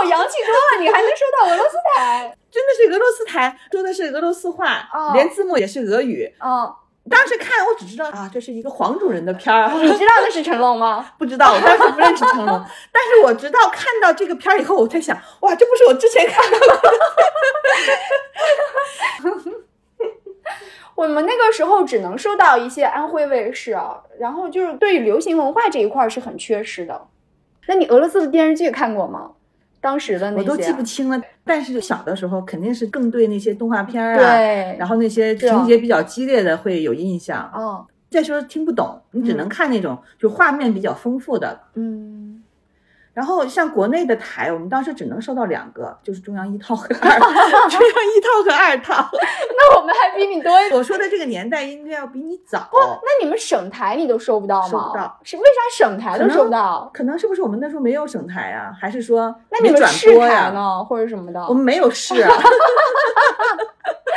[0.00, 2.36] 我洋气多了，你还能收到俄罗斯台？
[2.52, 6.30] 真的是俄罗斯台，说的是俄罗斯话，哦连字幕也是俄语。
[6.38, 6.70] 嗯，
[7.10, 11.04] 当时看我只知道啊，这是一个黄种人的片儿， 你知道那是成龙吗？
[11.18, 16.92] 不知道，我当时不认识成龙， 但是我直到看到这个片儿以后，我在想，哇，这不是我之前看到的。
[20.94, 27.08] 我们那个时候只能收到一些安徽卫视啊，然后就是对于流行文化这一块儿是很缺失的。
[27.66, 29.32] 那你俄罗斯的电视剧看过吗？
[29.80, 37.50] 当时的那些我都记不清了，但是小的时候肯定是更对那些动画片啊，对，然后那些情节比较激烈的会有印象。
[37.52, 41.60] 哦，再说听不懂，你只能看那种就画面比较丰富的。
[41.74, 42.31] 嗯，
[43.14, 47.20] 然后像国内的台，我们当时只能收到两个，就是中央一套和 二，
[47.68, 49.06] 中央一套和二套。
[49.54, 50.50] 那我们还比你多。
[50.72, 52.70] 我说的这个年代应该要比你早。
[52.72, 54.68] 那你们省台你都收不到吗？
[54.68, 55.20] 收不到。
[55.24, 56.90] 是为啥省台都收不到？
[56.94, 58.72] 可能是不是我们那时候没有省台啊？
[58.80, 61.40] 还是说那你们市台呢，或者什么的？
[61.48, 62.30] 我们没有市啊。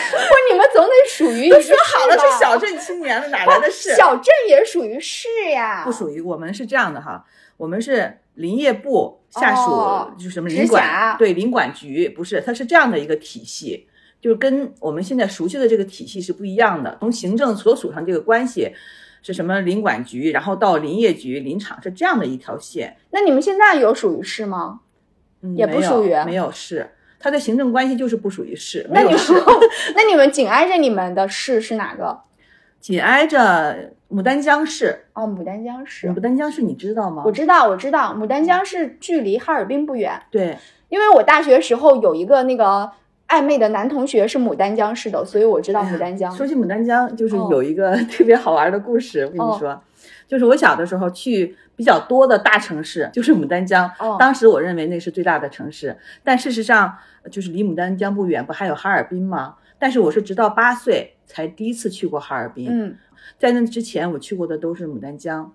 [0.07, 1.49] 不，你们总得属于。
[1.49, 3.93] 都说好了是小镇青年了，哪来的市？
[3.95, 5.81] 小镇也属于市呀。
[5.83, 7.25] 不属于，我们是这样的哈，
[7.57, 8.19] 我们是。
[8.35, 9.71] 林业部下属
[10.17, 13.87] 就是什么林管对林管局不是，它是这样的一个体系，
[14.21, 16.97] 就是跟我们现在熟悉的这个体系是不一样的。
[16.99, 18.71] 从行政所属上这个关系
[19.21, 22.97] 是什么林管局，然后到林业局、林场是这样的一条线。
[23.11, 24.81] 那你们现在有属于市吗？
[25.55, 28.85] 也不属于，没有市，它的行政关系就是不属于市。
[28.91, 29.35] 那你说
[29.95, 32.21] 那你们紧挨着你们的市是哪个？
[32.79, 33.91] 紧挨着。
[34.15, 37.23] 牡丹江市哦，牡丹江市，牡丹江市你知道吗？
[37.25, 40.17] 我知道，我知道，牡丹江市距离哈尔滨不远。
[40.31, 42.89] 对，因为我大学时候有一个那个
[43.27, 46.31] 暧昧的男同学是牡丹江市的，所以我知道牡丹江。
[46.33, 49.81] 说起牡丹江，就是有一个特别好玩的故事，我跟你说，
[50.29, 53.91] 就是我小的时候去比较多的大城市，就是牡丹江。
[54.17, 56.95] 当时我认为那是最大的城市，但事实上
[57.29, 59.55] 就是离牡丹江不远，不还有哈尔滨吗？
[59.77, 62.69] 但是我是直到八岁才第一次去过哈尔滨。
[62.71, 62.95] 嗯。
[63.37, 65.51] 在那之前，我去过的都是牡丹江，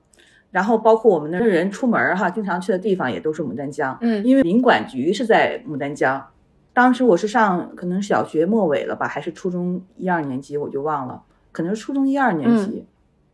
[0.50, 3.96] 然后包括我们那人出门哈，经常去的地方也都是牡丹江。
[4.00, 6.24] 嗯，因为林管局是在牡丹江。
[6.72, 12.86] 当时我是上可能小学末尾了吧，还是初中一二年级，我就忘了，可能是初中一二年级。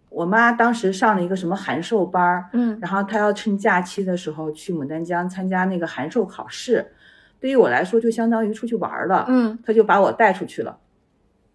[0.08, 6.92] 我妈当时上了一个什么函授班儿，嗯，然后她要趁假期的时候去牡丹江参加那个函授考试。
[7.38, 9.26] 对于我来说，就相当于出去玩了。
[9.28, 10.78] 嗯，她就把我带出去了。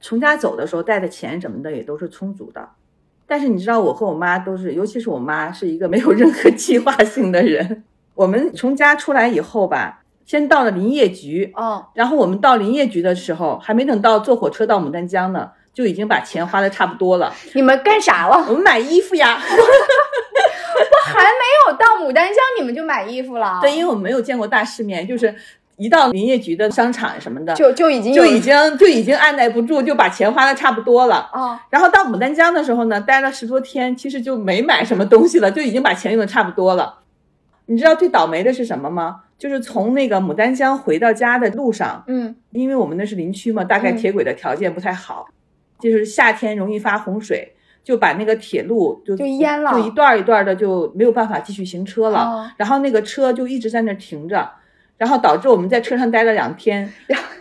[0.01, 2.69] 从家走的时候带的钱什么的也都是充足的，
[3.27, 7.83] 但是你知道我和我妈都是，尤其是我妈是一个没有任何计划性的人。
[8.15, 17.33] 我们从家出来以后吧，先到了林业局，哦，然后我们到林业局的时候，还没等到坐火车到牡丹江呢，就已经把钱花的差不多了。
[17.53, 18.35] 你们干啥了？
[18.49, 19.39] 我们买衣服呀。
[20.83, 23.59] 我还没有到牡丹江，你们就买衣服了？
[23.61, 25.33] 对，因为我们没有见过大世面，就是。
[25.81, 31.59] 一到林业局的商场什么的，就就已经就已经就已经按耐不住，就把钱花的差不多了啊。
[31.71, 36.99] 然后到牡丹江的时候呢，待了十多天，其实就没买什么东西了，就已经把钱用的差不多了。
[37.65, 39.21] 你知道最倒霉的是什么吗？
[39.39, 45.29] 就是从那个牡丹江回到家的路上，嗯，因为我们那是林区嘛，大概铁轨的条件不太好，
[45.79, 52.53] 就是夏天容易发洪水，就把那个铁路就就淹了，就一段一段的就没有办法继续行车了。
[52.55, 54.47] 然后那个车就一直在那停着。
[55.01, 56.87] 然后导致我们在车上待了两天，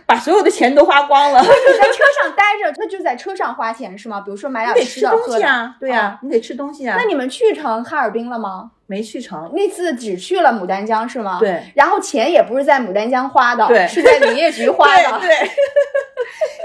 [0.07, 1.37] 把所有的钱都花光了。
[1.45, 4.19] 你在车上待着，那就在车上花钱是吗？
[4.21, 5.73] 比如说买点吃的喝的。
[5.79, 6.95] 对呀，你得吃东西啊。
[6.97, 8.71] 那你们去成哈尔滨了吗？
[8.91, 9.49] 没去成。
[9.53, 11.39] 那次只去了牡丹江是吗？
[11.39, 11.63] 对。
[11.73, 15.19] 然后钱也不是在牡丹江花的，对，是在林业局花的。
[15.21, 15.29] 对。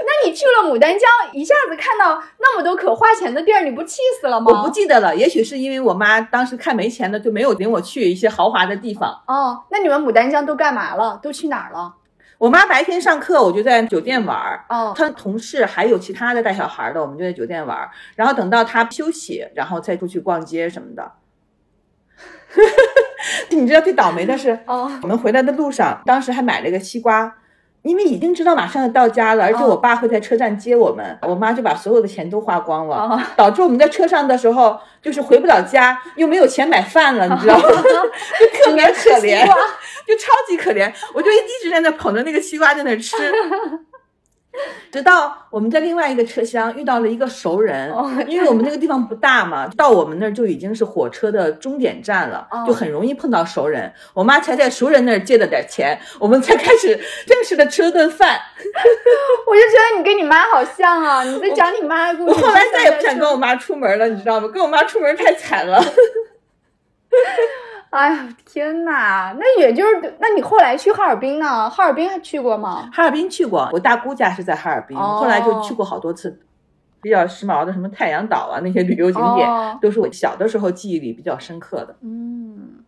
[0.05, 4.51] 那你去了牡丹江，一下子看到那么多可花钱的地儿，你不气死了吗？
[4.51, 9.09] 我不记得了，也许是因为我妈当时看没钱了，就没有领我去一些豪华的地方。
[9.27, 11.17] 哦，那你们牡丹江都干嘛了？
[11.23, 11.93] 都去哪儿了？
[12.37, 14.63] 我妈白天上课，我就在酒店玩儿。
[14.69, 17.89] 哦，她同事还有其他的带小孩的，我们就在酒店玩儿。
[18.15, 21.11] 然后等到她休息，然后再出去逛街什么的。
[23.49, 27.33] 你知道最倒霉的是，哦，我们回来的路上，当时还买了个西瓜。
[27.83, 37.63] 因为已经知道马上要到家了，而且我爸会在车站接我们，我妈就把所有的钱都花光了，导致我们在车上的时候就是回不了家，又没有钱买饭了，你知道吗？
[37.71, 39.45] 就特别可怜，
[40.05, 43.15] 就超级可怜，我就一直在那捧着那个西瓜在那吃。
[44.91, 47.93] 直到我们在另外一个车厢遇到了一个熟人，
[48.27, 53.91] 因为我们那个地方不大嘛，到我们那儿就已经是火车的终点站了，就很容易碰到熟人。
[54.13, 58.39] 我妈才在熟人那儿借了点钱，我们才开始正式的吃了顿饭。
[59.47, 62.41] 我就觉得你跟你妈好像啊，你在讲你妈的故事。
[62.41, 64.47] 我后来再也不想跟我妈出门了，你知道吗？
[64.47, 65.83] 跟我妈出门太惨了。
[67.91, 69.33] 哎呀，天哪！
[69.39, 71.69] 那也就是，那你后来去哈尔滨呢？
[71.69, 72.89] 哈尔滨还去过吗？
[72.91, 76.41] 哈尔滨去过，我大姑家是在哈尔滨，后来就去过好多次。
[76.99, 79.47] 比较时髦的什么太阳岛啊，那些旅游景点
[79.79, 81.95] 都是我小的时候记忆里比较深刻的。
[82.01, 82.83] 嗯，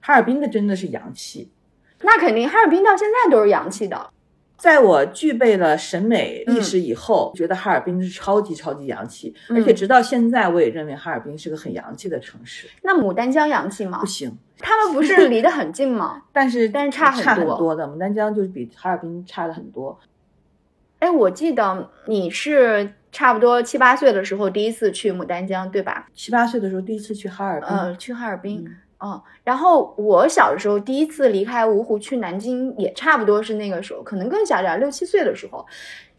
[0.00, 1.50] 哈尔滨的真的是洋气，
[2.02, 4.10] 那肯定，哈尔滨到现在都是洋气的。
[4.56, 12.66] 在我具备了审美意识以后，觉得哈尔滨是超级超级洋气，而且直到现在，我也认为哈尔滨是个很洋气的城市。
[12.82, 13.98] 那牡丹江洋气吗？
[14.00, 16.22] 不行， 他们不是离得很近吗？
[16.32, 19.98] 但是但是差差很多的，牡丹江就是比哈尔滨差了很多。
[20.98, 26.08] 哎，我记得你是差不多七八岁的时候第一次去牡丹江，对吧？
[26.14, 28.64] 七八岁的时候第一次去哈尔滨，呃，去哈尔滨。
[28.66, 28.76] 嗯，
[29.44, 35.64] 然后我小的时候第一次离开芜湖去南京，也差不多是那个时候，可能更小点，六七岁的时候。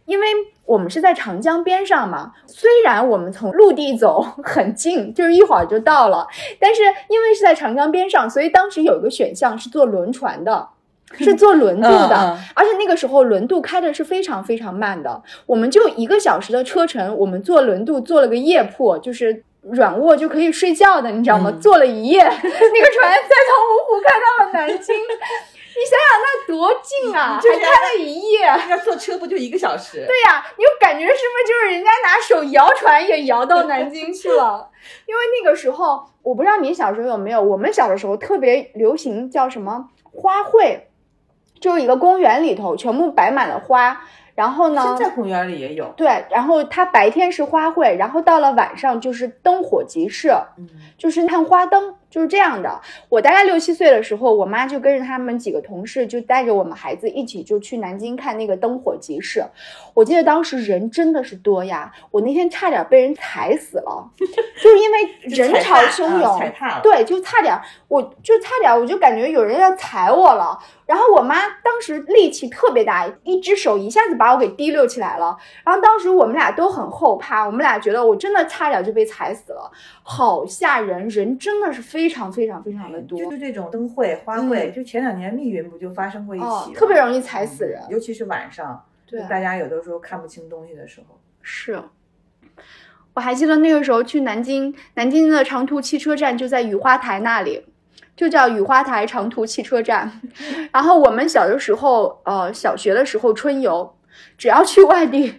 [0.06, 0.26] 因为
[0.64, 6.26] 我们是在长江边上嘛，虽然我们从陆地走很近，就是一会儿就到了，
[6.62, 10.70] 但是因为是在长江边上，所以当时有一个选项是坐轮船的，
[11.12, 19.44] 是坐轮渡的，嗯嗯而且那个时候轮渡开的是非常非常慢的，我们就一个小时的车程，我们坐轮渡坐了个夜铺，就是。
[19.72, 21.50] 软卧就可以睡觉的，你知道吗？
[21.50, 27.40] 嗯坐了一夜， 那个船再从芜湖开到了南京，你想想那多近啊！
[27.42, 30.06] 就开了一夜，要坐车不就一个小时？
[30.06, 34.70] 对呀、你就感觉是不是就是人家拿手摇船也摇到南京去了？
[35.06, 40.80] 因为那个时候，我不知道你小时候有没有，我们小的时候特别流行叫什么花卉，
[41.60, 44.02] 就是一个公园里头全部摆满了花，
[44.38, 45.92] 然后呢，现在公园里也有。
[45.98, 50.30] 对，然后它白天是花卉，然后到了晚上就是灯火集市，
[50.60, 52.82] 嗯，就是看花灯，就是这样的。
[53.10, 59.44] 我大概六七岁的时候，我妈就跟着他们几个同事，就带着我们孩子一起就去南京看那个灯火集市。
[59.94, 66.82] 我记得当时人真的是多呀，我那天差点被人踩死了， 就是因为人潮汹涌，踩踏了。
[66.82, 70.58] 对，就差点，我就差点，我就感觉有人要踩我了。
[70.86, 75.38] 然后我妈当时力气特别大，一只手一下子把我给提溜起来了。
[75.66, 79.70] 然后当时我们俩都很后怕，我们俩觉得我真的差点就被踩死了，
[80.02, 87.82] 好吓人，人真的是非常非常非常的多，就是这种灯会、花卉，就前两年密云不就发生过一起哦，特别容易踩死人。
[87.90, 91.18] 尤其是晚上，对大家有的时候看不清东西的时候。
[91.42, 91.82] 是，
[93.14, 97.66] 我还记得那个时候去南京，南京的长途汽车站就在雨花台那里，
[98.16, 100.22] 就叫雨花台长途汽车站。
[100.74, 103.96] 然后我们小的时候，呃，小学的时候春游，
[104.38, 105.34] 只要去外地，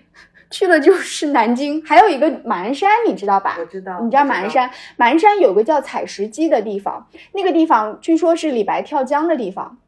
[0.51, 3.57] 去了就是南京，还有一个马鞍山，你知道吧？
[3.59, 4.70] 我知道，你知道马鞍山？
[4.96, 9.78] 马鞍山有个叫采石矶的地方，那个地方据说是李白跳江的地方，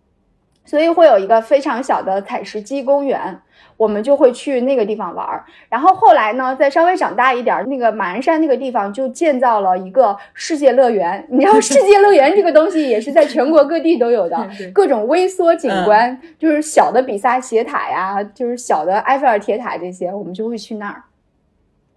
[0.65, 3.41] 所以会有一个非常小的采石矶公园，
[3.81, 5.43] 我们就会去那个地方玩儿。
[5.71, 11.25] 然后后来呢，再稍微长大一点儿，那个马鞍山那个地方就建造了一个世界乐园。
[11.33, 21.05] 你知道世界乐园这个东西也是在全国各地都有的， 各种微缩景观，就是小的比萨斜塔呀，就是小的埃菲尔铁塔这些，我们就会去那儿。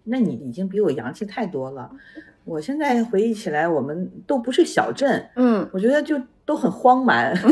[0.05, 1.89] 那你已经比我洋气太多了。
[2.45, 7.33] 我现在回忆起来，我们都不是小镇，嗯，我觉得就都很荒蛮。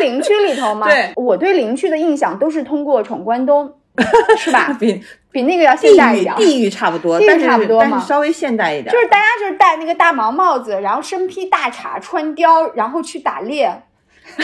[0.00, 3.78] 林区里头嘛，对我对林区的印象都是通过闯关东，
[4.38, 4.76] 是吧？
[4.78, 8.92] 比比那个要现代一点地域差不多，地域但是差不多嘛但是稍微现代一点。
[8.92, 13.82] 就是大家就是戴那个大毛帽子，然后身披大氅，穿貂，然后去打猎。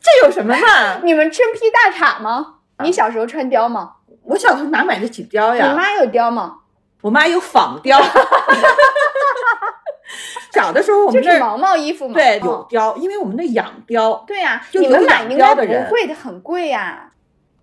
[0.00, 0.98] 这有什么嘛？
[1.02, 2.56] 你们身披大氅吗？
[2.82, 3.92] 你小时候穿貂吗？
[4.24, 5.74] 我小时候哪买得起貂呀你？
[5.76, 6.56] 妈有貂吗？
[7.02, 8.02] 我妈有仿貂。
[10.52, 12.14] 小的时候我们这儿就是毛毛衣服嘛。
[12.14, 17.10] 对嗯有貂，因为我们那养貂，对呀、就你们买应该不貂的很贵呀、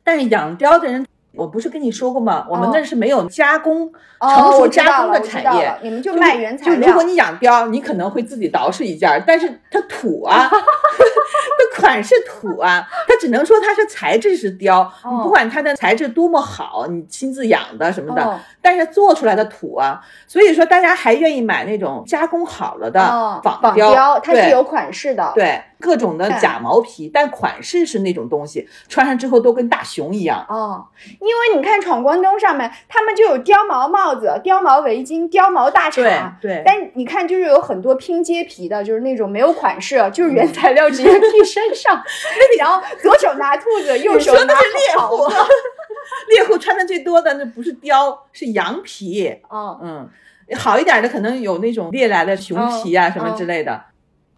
[0.04, 2.46] 但是养貂的人，我不是跟你说过吗？
[2.50, 3.86] 我们哦那是没有加工、
[4.20, 25.32] 哦成熟加工的产业了，你们就就卖原材料就如果你养貂，你可能会自己捯饬一件儿，但是它土啊， 它款式土啊，它只能说它是材质是貂，你哦不管它的材质多么好，你亲自养的什么的，哦但是做出来的土啊，所以说大家还愿意买那种加工好了的哦，仿仿貂，对它是有款式的。
[25.34, 30.46] 对各种的假毛皮，但款式是那种东西，穿上之后都跟大熊一样。
[30.48, 30.86] 哦，
[31.20, 36.32] 因为你看闯关东上面，他们就有貂毛帽子、貂毛围巾、貂毛大对氅。
[36.42, 42.02] 对，但你看，就是有很多拼接皮的，就是那种没有款式，就是原材料直接披身上，
[42.58, 45.28] 然后左手拿兔子，右手拿猎户
[46.30, 49.28] 猎户穿的最多的那不是貂，是羊皮。
[49.48, 50.10] 啊，嗯，
[50.56, 53.82] 好一点的可能有那种猎来的熊皮啊、嗯什么之类的。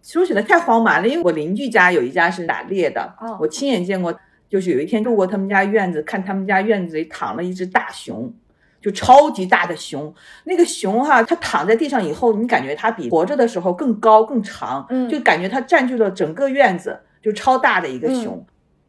[0.04, 4.14] 说起来太荒蛮了，因为我邻居家有一家是打猎的，哦我亲眼见过。
[4.46, 8.32] 就是有一天路过他们家院子，看他们家院子里躺了一只大熊，
[8.80, 10.14] 就超级大的熊。
[10.44, 18.46] 那个熊哈、它躺在地上以后，你感觉它比活着的时候更高更长，嗯就感觉它占据了整个院子，就超大的一个熊。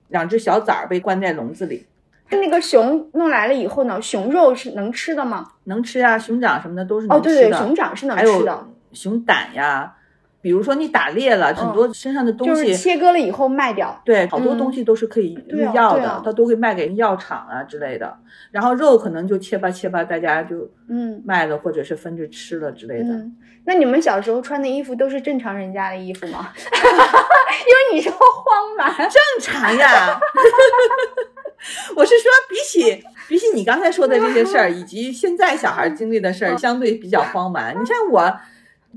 [0.09, 1.87] 两只小崽儿被关在笼子里，
[2.29, 5.53] 那个熊弄来了以后呢，熊肉是能吃的吗？
[5.63, 7.35] 能吃啊，熊掌什么的都是哦，能吃的。
[7.41, 9.94] 对对，熊掌是能还有吃的，熊胆呀，
[10.45, 13.99] 比如说你打猎了，很多身上的东西，就是切割了以后卖掉。
[14.05, 18.15] 对，好多嗯东西都是可以入药的，它都会卖给药厂啊之类的。
[18.51, 23.09] 然后肉可能就切吧切吧，大家就嗯卖了，或者是分着吃了之类的。
[23.09, 23.35] 嗯，
[23.65, 26.53] 那你们小时候穿的衣服都是正常人家的衣服吗？
[26.61, 30.19] 因为你说荒蛮，正常呀。
[31.97, 37.73] 我是说，比起比起你刚才说的这些事儿， 以及现在小孩经历的事儿，相对比较荒蛮。
[37.81, 38.31] 你像我，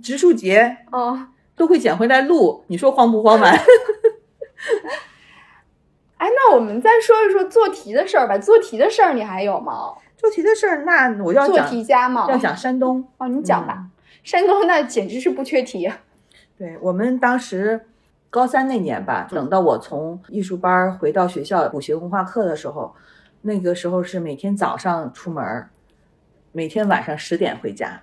[0.02, 1.18] 植树节哦，
[1.58, 3.48] 都会捡回来录，你说慌不慌嘛？
[6.16, 8.38] 哎，那我们再说一说做题的事儿吧。
[8.38, 9.94] 做题的事儿你还有吗？
[10.16, 12.26] 做题的事儿，那我要做讲题家吗？
[12.28, 13.06] 要讲山东。
[13.18, 13.86] 哦，你讲吧。
[14.24, 15.92] 山东那简直是不缺题。
[16.56, 17.86] 对我们当时
[18.30, 22.94] 高三那年吧，等到我从艺术班回到学校补习文化课的时候，
[23.42, 25.68] 那个时候是每天早上出门，
[26.50, 28.02] 每天晚上十点回家，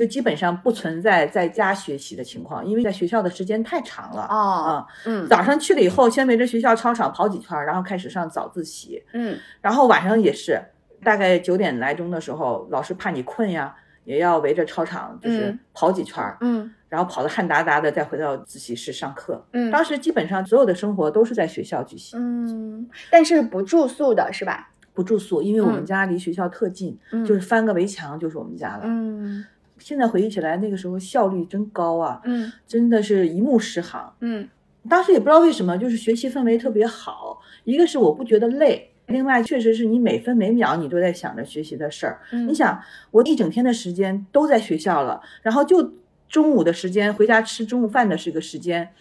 [0.00, 4.26] 就基本上不存在在家学习的情况，因为在学校的时间太长了。
[4.30, 10.58] 哦，啊，嗯早上去了以后，先围着学校操场跑几圈儿，然后开始上早自习，嗯然后晚上也是，
[11.04, 19.44] 大概九点来钟的时候，老师怕你困呀，也要围着操场就是嗯跑几圈儿，嗯然后跑得汗哒哒的，再回到自习室上课。
[19.52, 24.70] 嗯当时基本上所有的生活都是在学校举行，嗯，但是不住宿的是吧？
[24.94, 28.84] 不住宿，因为我们嗯家离学校特近，嗯就是翻个围墙就是我们家了。
[28.84, 29.44] 嗯
[29.80, 34.12] 现在回忆起来，那个时候效率真高啊，嗯真的是一目十行。
[34.20, 34.48] 嗯
[34.88, 37.40] 当时也不知道为什么，就是学习氛围特别好。
[37.64, 42.20] 一个是我不觉得累，另外确实是你每分每秒你都在想着学习的事儿。
[42.32, 45.92] 嗯，你想，我一整天的时间都在学校了，然后就
[46.28, 48.94] 中午的时间回家吃中午饭的这个时间，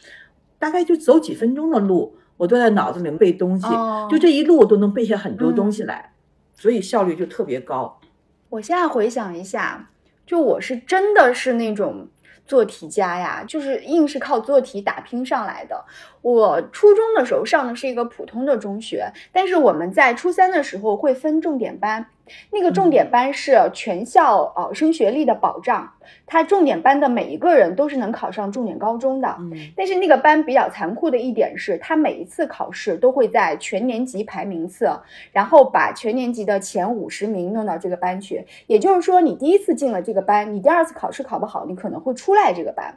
[0.58, 6.12] 大概就走几分钟的路，我都在脑子里背东西，哦就这一路我都能背下很多东西来，
[6.56, 8.02] 所以效率就特别高。
[8.50, 9.90] 我现在回想一下，
[10.30, 12.08] 就我是真的是那种
[12.46, 15.84] 做题家呀，就是硬是靠做题打拼上来的。
[16.22, 22.06] 我初中的时候上的是一个普通的中学，但是我们在初三的时候会分重点班，
[22.52, 25.92] 那个重点班是全校呃升学率的保障，
[26.26, 29.36] 它重点班的每一个人都是能考上重点高中的。
[29.40, 34.90] 嗯但是那个班比较残酷的一点是，他每一次考试都会在全年级排名次，
[35.32, 38.46] 然后把全年级的前五十名弄到这个班去。
[38.68, 42.94] 也就是说，你第一次进了这个班，你第二次考试考不好，你可能会出来这个班。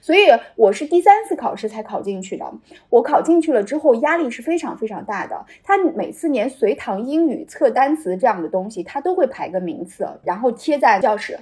[0.00, 2.44] 所以我是第三次考试才考进去的。
[2.90, 5.44] 我考进去了之后，压力是非常非常大的。
[5.62, 11.38] 他每次连随堂英语测单词这样的东西，他都会排个名次，然后贴在教室。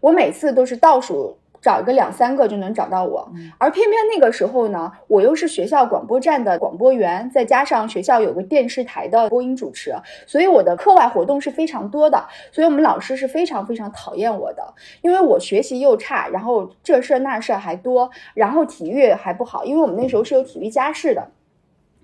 [0.00, 1.36] 我每次都是倒数。
[1.62, 3.26] 找一个两三个就能找到我，
[3.56, 9.94] 而偏偏那个时候呢，我又是学校广播站的广播员，再加上学校有个电视台的播音主持，
[10.26, 12.22] 所以我的课外活动是非常多的。
[12.52, 21.26] 所以我们老师是非常非常讨厌我的，因为我学习又差，然后这事儿那事儿还多，然后体育还不好，因为我们那时候是有体育加试的，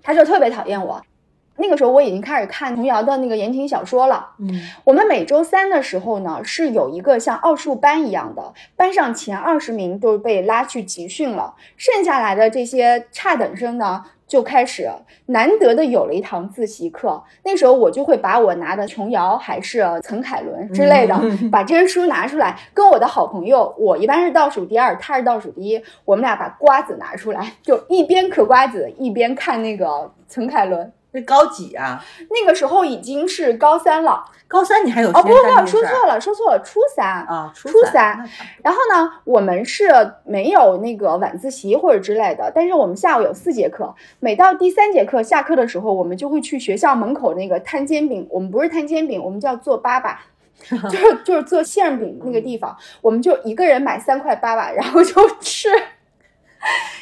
[0.01, 0.99] 他就特别讨厌我。
[1.61, 4.27] 那个时候我已经开始看琼瑶的那个言情小说了。
[4.39, 4.49] 嗯
[4.83, 14.89] 我们每周三的时候呢，是有一个像奥数班一样的，班上前二十名都被拉去集训了，剩下来的这些差等生呢，就开始
[15.27, 17.21] 难得的有了一堂自习课。
[17.43, 30.91] 那时候我就会把我拿的琼瑶还是岑凯伦之类的，嗯把这些书拿出来，跟我的好朋友，我一般是倒数第二，他是倒数第一，我们俩把瓜子拿出来，就一边嗑瓜子一边看那个岑凯伦。
[31.11, 32.03] 那高几啊？
[32.29, 34.23] 那个时候已经是高三了。
[34.47, 37.05] 高三你还有哦，不不不，说错了，说错了，初三。
[37.05, 37.51] 啊？
[37.55, 38.29] 初初三
[38.61, 39.87] 然后呢，我们是
[40.25, 50.15] 没有那个晚自习或者之类的，但是我们下午有四节课，每到第三节课下课的时候，我们就会去学校门口那个摊煎饼，我们不是摊煎饼，我们叫做粑粑。
[50.91, 55.69] 就是就是做馅饼那个地方，我们就一个人买三块粑粑，然后就吃。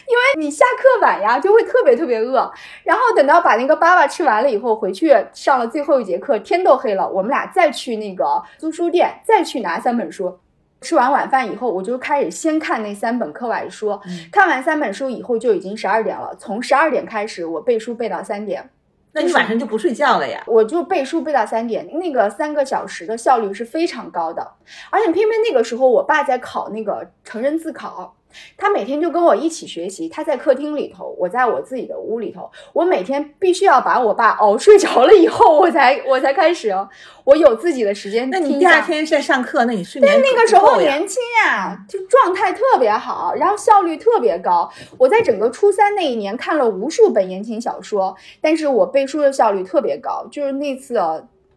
[0.07, 2.51] 因为你下课晚呀，就会特别特别饿。
[2.84, 10.39] 然后等到把那个粑粑吃完了以后，回去上了最后一节课，天都黑了，我们俩再去那个租书店，再去拿三本书。
[10.82, 13.89] 吃完晚饭以后，我就开始先看那三本课外书。
[14.07, 16.34] 嗯看完三本书以后，就已经十二点了。
[16.39, 18.70] 从十二点开始，我背书背到三点。
[19.12, 20.41] 那你晚上就不睡觉了呀？
[20.45, 24.53] 我就背书背到三点，那个三个小时的效率是非常高的，
[24.89, 28.16] 而且偏偏那个时候我爸在考那个成人自考，
[28.57, 36.75] 他每天就跟我一起学习，他在客厅里头，我在我自己的屋里头，我每天必须要把我爸熬睡着了以后，我才我才开始，
[37.23, 38.39] 我有自己的时间那。
[38.39, 44.69] 你第二天在上课，那你睡眠那个时候年轻呀，就状态特别好，然后效率特别高。
[44.97, 50.25] 我在整个初三那一年看了无数本言情小说，但是我背书的效率特别高。
[50.32, 50.99] 就是那次，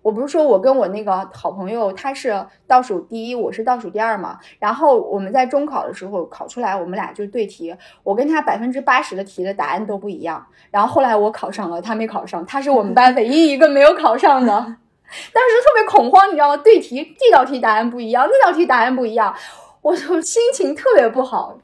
[0.02, 4.38] 我不是说我跟我那个好朋友，他是倒数第一，我是倒数第二嘛。
[4.58, 10.44] 然后我们在中考的时候考出来，我们俩就对题，我跟他百分之八十的题的答案都不一样。
[10.70, 14.52] 然后后来我考上了，他没考上，他是我们班唯一一个没有考上的。
[15.32, 16.56] 当时特别恐慌，你知道吗？
[16.56, 19.34] 对题这道题答案不一样，那道题答案不一样，
[19.82, 21.58] 我就 心情特别不好。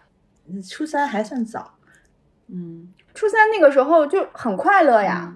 [0.67, 1.73] 初三还算早，
[2.49, 5.35] 嗯初三那个时候就很快乐呀，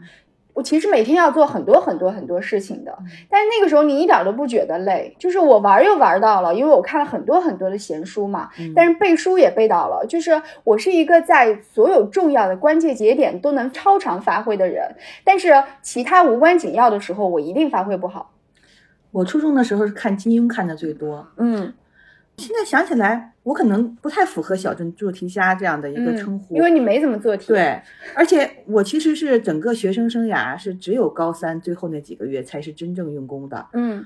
[0.55, 2.97] 我其实每天要做很多很多很多事情的，
[3.31, 14.95] 但是那个时候你一点都不觉得累，就是我玩又玩到了，因为我看了很多很多的闲书嘛，但是背书也背到了，就是我是一个在所有重要的关键节点都能超常发挥的人，
[15.25, 18.31] 但是其他无关紧要的时候，我一定发挥不好。
[19.11, 21.73] 我初中的时候是看金庸看的最多，嗯，
[22.39, 27.49] 现在想起来，我可能不太符合小镇做题家这样的一个称呼，因为你没怎么做题。
[27.49, 27.81] 对，
[28.15, 34.05] 而且我其实是整个学生生涯是只有高三最后那几个月才是真正用功的，嗯，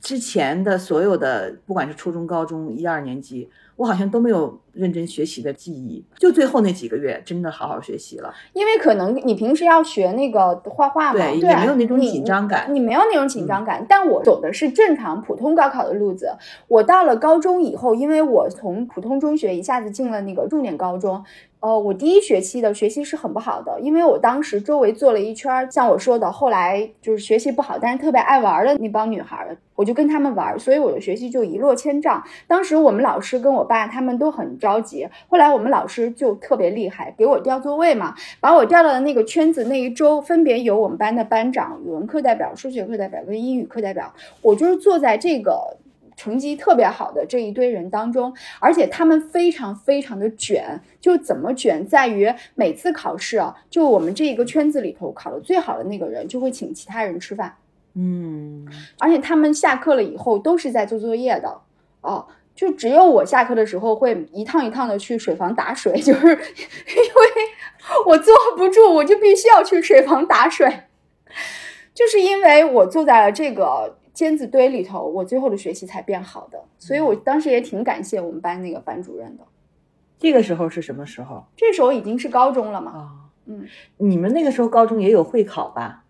[0.00, 3.48] 之前的所有的不管是初中、高中一二年级。
[3.74, 8.32] 我好像都没有认真学习的记忆，就最后那几个月真的好好学习了。
[8.52, 12.66] 因为可能你平时要学那个画画嘛，对，也没有那种紧张感。
[12.72, 16.30] 你没有那种紧张感，但我走的是正常普通高考的路子。
[16.68, 21.24] 我到了高中以后，因为我从普通中学一下子进了那个重点高中。
[21.60, 32.20] 呃，我第一学期的学习是很不好的，因为我当时周围坐了一圈，像我说的，后来就是学习不好，但是特别爱玩的那帮女孩，我就跟他们玩，所以我的学习就一落千丈。
[32.48, 39.64] 当时我们老师跟我爸他们都很着急，后来我们老师就特别厉害，给我调座位嘛，把我调到的那个圈子。
[39.64, 45.76] 那一周分别有我们班的班长、语文课代表、数学课代表跟英语课代表，我就是坐在这个。
[46.14, 57.54] 成绩特别好的这一堆人当中，而且他们非常非常的卷，就怎么卷，在于每次考试啊，就我们这一个圈子里头考的最好的那个人就会请其他人吃饭，
[57.94, 58.68] 嗯，
[59.00, 61.60] 而且他们下课了以后都是在做作业的，
[62.02, 66.40] 哦，就只有我下课的时候会一趟一趟的去水房打水， 就是因为
[68.06, 70.84] 我坐不住，我就必须要去水房打水，
[71.94, 73.98] 就是因为我坐在了这个。
[74.14, 79.44] 尖子堆里头，我最后的学习才变好的，所以我当时也挺感谢我们班那个班主任的。
[80.18, 81.46] 这个时候是什么时候？
[81.56, 82.92] 这时候已经是高中了嘛？
[82.92, 83.08] 啊，
[83.46, 86.04] 嗯，你们那个时候高中也有会考吧？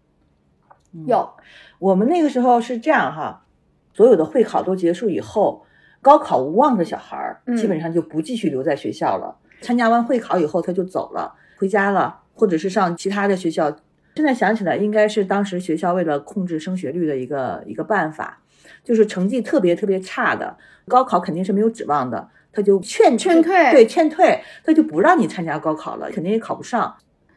[1.07, 1.31] 有，
[1.79, 3.47] 我们那个时候是这样哈，
[3.95, 5.65] 所有的会考都结束以后，
[6.03, 9.35] 高考无望的小孩儿基本上就不继续留在学校了。
[9.61, 13.75] 参加完会考以后，他就走了，回家了，或者是上其他的学校。
[14.17, 18.41] 现在想起来，应该是当时学校为了控制升学率的一个一个办法，
[18.85, 20.55] 就是成绩特别特别差的，
[20.87, 26.95] 高考肯定是没有指望的，他就劝劝退，对，劝退，他就不让你参加高考了，肯定也考不上。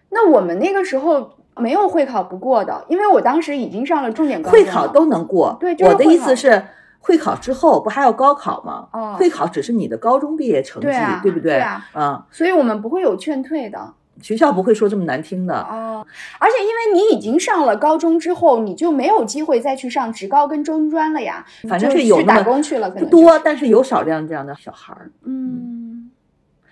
[0.10, 5.56] 那我们那个时候没有会考不过的，因为我当时已经上了重点高中，会考都能过。
[5.60, 6.62] 对，我的意思是，
[7.06, 8.88] 会考之后不还要高考吗？
[8.92, 10.88] 哦，会考只是你的高中毕业成绩，
[11.22, 11.54] 对不对？
[11.54, 13.94] 对啊，嗯，所以我们不会有劝退的。
[14.22, 16.04] 学校不会说这么难听的哦，
[16.40, 21.46] 而且因为你已经上了高中之后，你就没有机会再去上职高跟中专了呀。
[21.70, 25.12] 反正是有打工去了，不多，但是有少量这样的小孩儿。
[25.26, 26.10] 嗯，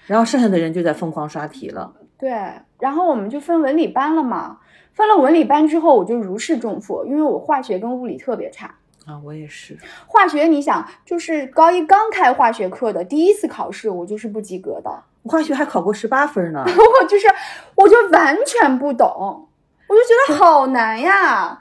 [0.07, 1.93] 然后剩下的人就在疯狂刷题了。
[2.17, 2.31] 对，
[2.79, 4.57] 然后我们就分文理班了嘛。
[4.93, 8.73] 分了文理班之后，我就如释重负，因为我化学跟物理特别差。
[9.05, 9.77] 啊，我也是。
[10.07, 15.03] 化学，你想，就是高一刚开化学课的第一次考试，我就是不及格的。
[15.25, 17.27] 化学还考过十八分呢， 我就是，
[17.75, 19.47] 我就完全不懂，
[19.87, 21.59] 我就觉得 好难呀。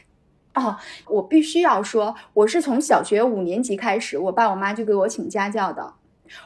[0.55, 0.77] 哦，
[1.09, 5.95] 我必须要说，我是从小学五年级开始，我爸我妈就给我请家教的。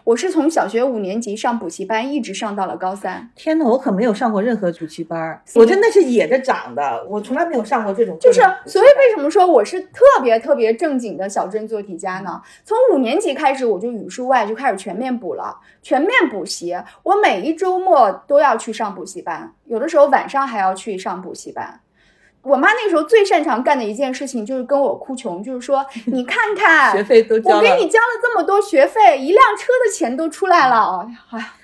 [0.05, 3.31] 我是从小学五年级上补习班，一直上到了高三。
[3.35, 8.17] 天呐，我可没有上过任何补习班，我真的是野着长的，我从来没有上过这种。
[8.21, 12.41] 就是，所以为什么说我是特别特别正经的小镇做题家呢？
[12.65, 16.77] 从五年级开始，我就语数外就开始全面补了，全面补习。
[17.03, 21.81] 我每一周末都要去上补习班，有的时候晚上还要去上补习班。
[22.47, 31.55] 我妈那时候最擅长干的一件事情就是跟我哭穷，就是说 你看看学费都我给你交了这么多学费，一辆车的钱都出来了，哎呀，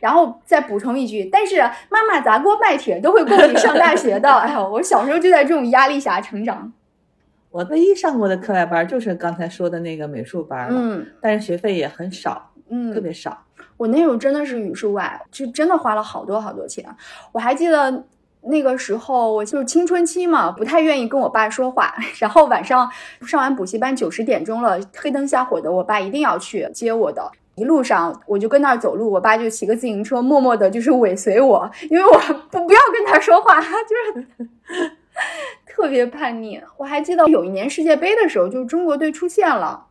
[0.00, 4.28] 然后再补充一句，但是妈妈砸锅卖铁都会供你上大学的。
[4.34, 6.72] 哎呦，我小时候就在这种压力下成长。
[7.50, 13.44] 我唯一上过的课外班就是刚才说的那个美术班，嗯，但是学费也很少，嗯，特别少。
[13.76, 16.84] 我那时候真的是语数外，就真的花了好多好多钱。
[17.30, 18.04] 我还记得。
[18.44, 21.94] 那个时候我就是青春期嘛，不太愿意跟我爸说话。
[22.18, 22.90] 然后晚上
[23.26, 27.30] 上完补习班九十点钟了，黑灯瞎火的，我爸一定要去接我的。
[27.54, 32.18] 一路上我就跟那儿走路，我爸就骑个自行车，默默的就是尾随我，因为我
[32.50, 34.90] 不不要跟他说话， 就是
[35.66, 36.60] 特别叛逆。
[36.78, 39.86] 我还记得有一年世界杯的时候，就是中国队出现了。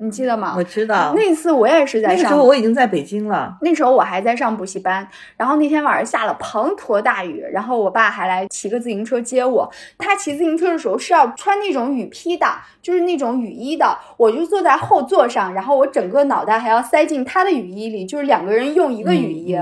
[0.00, 0.54] 你记得吗？
[0.56, 3.58] 我知道那次我也是在上，那时候我已经在北京了。
[3.62, 9.68] 那时候我还在上补习班，然后那天晚上下了滂沱大雨，然后我爸还来骑个自行车接我。
[9.98, 12.46] 他骑自行车的时候是要穿那种雨披的，
[12.80, 13.98] 就是那种雨衣的。
[14.16, 19.58] 我就坐在后座上，然后我整个脑袋还要塞进他的雨衣里，就是两个人用一个雨衣。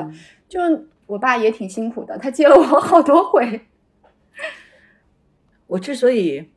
[0.49, 0.61] 就
[1.07, 3.63] 我爸也挺辛苦的，他接了我好多回。
[5.67, 6.51] 我之所以，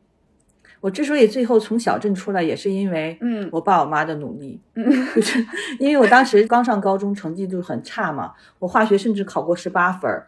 [0.81, 4.61] 我之所以最后从小镇出来，也是因为嗯我爸我妈的努力。
[4.75, 5.45] 嗯 就是
[5.79, 10.27] 因为我当时刚上高中，成绩就很差嘛，我化学甚至考过十八分儿。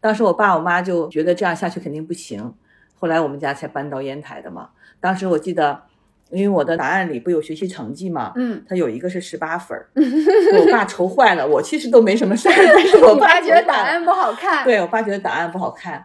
[0.00, 2.54] 当时我爸我妈就觉得这样下去肯定不行，
[2.94, 4.70] 后来我们家才搬到烟台的嘛。
[5.00, 5.82] 当时我记得，
[6.30, 11.46] 因为我的答案里不有学习成绩嘛，嗯，他有一个是十八分儿， 我爸愁坏了。
[11.46, 16.04] 我其实都没什么事儿，但是我 爸爸觉得答案不好看，对我爸觉得答案不好看，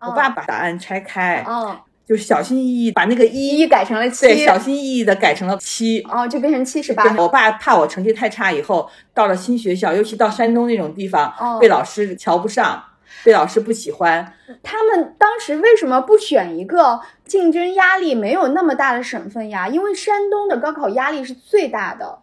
[0.00, 1.80] 我爸把答案拆开，哦，
[2.12, 6.02] 就是小心翼翼把那个一一改成了七，对小心翼翼的改成了七。
[6.10, 12.84] 哦，就变成七十八对，我爸怕我成绩太差，以后到了新学校，尤其到山东那种地方，哦被老师瞧不上，
[13.24, 14.30] 被老师不喜欢。
[14.62, 19.66] 他们当时为什么不选一个竞争压力没有那么大的省份呀？
[19.66, 22.18] 因为山东的高考压力是最大的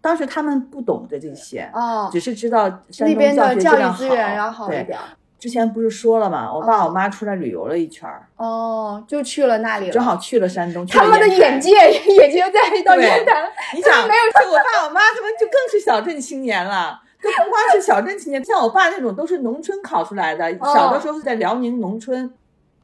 [0.00, 4.98] 当时他们不懂得这些，哦，只是知道山东那边的教育资源要好一对，点。
[5.38, 6.52] 之前不是说了吗？
[6.52, 13.48] 我爸哦我妈出来旅游了一圈儿，哦，就去了那里了，正好去了山东，他们的眼界也就在到对烟台了。
[13.74, 17.00] 你想，没有就我爸我妈他们就更是小镇青年了。
[17.22, 22.32] 就不光是小镇青年，像我爸那种都是农村考出来的，哦小的时候是在辽宁农村。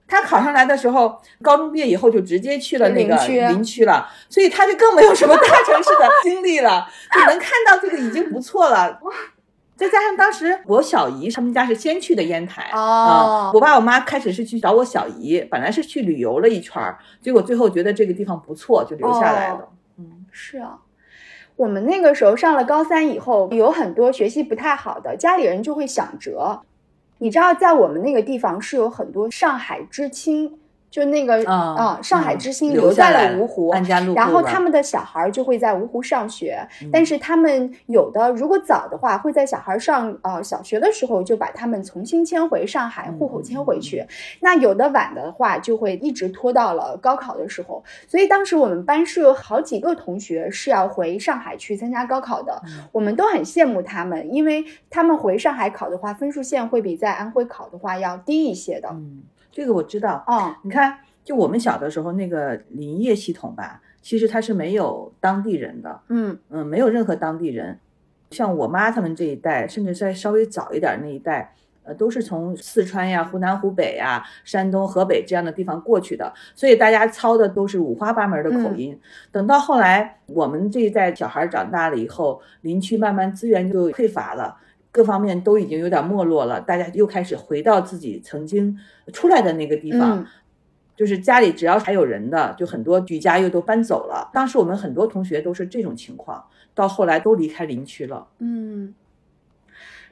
[0.09, 8.99] 他考上来的时候，高中毕业以后就直接去了那个林区林区了，所以他就更没有什么大城市的经历了，就能看到这个已经不错了。
[9.83, 19.57] 再加上当时我小姨他们家是先去的烟台哦啊我爸我妈开始是去找我小姨，本来是去旅游了一圈儿，结果最后觉得这个地方不错，就留下来了。
[19.57, 19.69] 哦
[19.99, 20.79] 嗯，是啊，
[21.57, 26.63] 我们那个时候上了高三以后，有很多学习不太好的，家里人就会想辙。
[27.19, 30.59] 你知道，在我们那个地方是有很多上海知青，
[30.93, 33.73] 就那个啊上海知青嗯留留在了了芜湖，
[34.15, 44.07] 然后他们的小孩儿就会在芜湖上学，嗯但是他们有的如果早的话，会在小孩上呃小学的时候就把他们重新迁回上海，户口迁回去。
[44.41, 47.83] 那有的晚的话，就会一直拖到了高考的时候。
[48.07, 58.89] 所以当时我们班是有好几个同学是要回上海去参加高考的，嗯我们都很羡慕他们，因为他们回上海考的话，分数线会比在安徽考的话要低一些的。
[58.91, 59.23] 嗯，
[59.53, 60.25] 这个我知道。
[60.27, 67.79] 哦，你看，就我们小的时候那个林业系统吧，其实它是没有当地人的，嗯嗯，没有任何当地人。
[68.31, 78.99] 像我妈他们这一代，甚至再稍微早一点那一代，呃，都是从四川呀、湖南、湖北呀、山东、河北这样的地方过去的，所以大家操的都是五花八门的口音。
[79.31, 84.57] 等到后来我们这一代小孩长大了以后，林区慢慢资源就匮乏了。
[84.93, 88.79] 各方面都已经有点没落了，大家又开始回到自己曾经
[89.13, 90.27] 出来的那个地方，嗯
[90.95, 94.31] 就是家里只要还有人的，就很多举家又都搬走了。
[94.33, 98.29] 当时我们很多同学都是这种情况，到后来都离开林区了。
[98.39, 98.95] 嗯，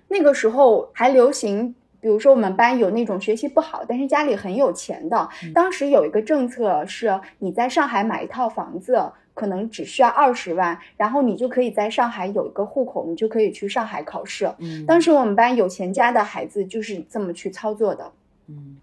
[0.09, 1.76] 那个时候还流行。
[2.03, 5.28] 比如说，我们班有那种学习不好，但是家里很有钱的。
[5.53, 14.51] 当时有一个政策是，你在上海买一套房子，可能只需要二十万，然后你就可以在上海有一个户口，你就可以去上海考试。
[14.59, 18.12] 嗯当时我们班有钱家的孩子就是这么去操作的。
[18.49, 18.76] 嗯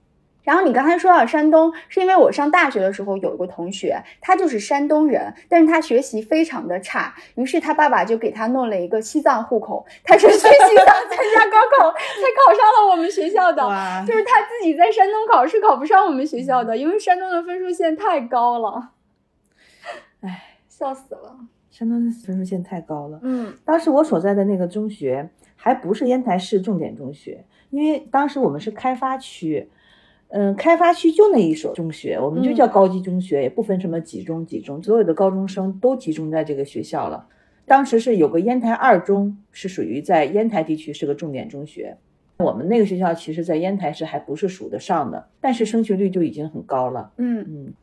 [0.43, 13.67] 然后你刚才说到山东，是因为我上大学的时候有一个同学，他就是山东人，但是他学习非常的差，于是他爸爸就给他弄了一个西藏户口，他是去西藏参加高考 才考上了我们学校的。
[13.67, 18.91] 哇，就是他自己在山东考试考不上我们学校的，因为山东的分数线太高了，
[20.21, 21.37] 唉，笑死了。
[21.69, 23.19] 山东的分数线太高了。
[23.23, 29.69] 嗯当时我所在的那个中学还不是烟台市重点中学，因为当时我们是开发区，
[30.29, 37.27] 嗯，开发区就那一所中学，我们就叫高级中学，也不分什么几中几中，所有的高中生都集中在这个学校了。
[37.65, 41.97] 当时是有个烟台二中，是属于在烟台地区是个重点中学。
[42.37, 47.11] 我们那个学校其实，在烟台市还不是数得上的，但是升学率就已经很高了。
[47.17, 47.73] 嗯嗯，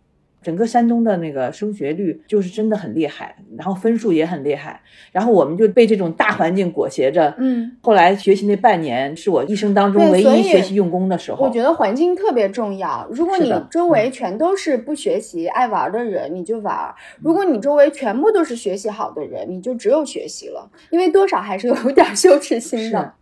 [0.44, 4.80] 整个山东的那个升学率就是真的很厉害，然后分数也很厉害，
[5.10, 7.34] 然后我们就被这种大环境裹挟着。
[7.38, 11.42] 嗯，后来学习那半年是我一生当中唯一学习用功的时候。
[11.42, 13.08] 我觉得环境特别重要。
[13.10, 23.14] 如果你周围全都是不学习、爱玩的人，你就玩；如果你周围全部都是学习好的人，你就只有学习了，因为多少还是有点羞耻心的。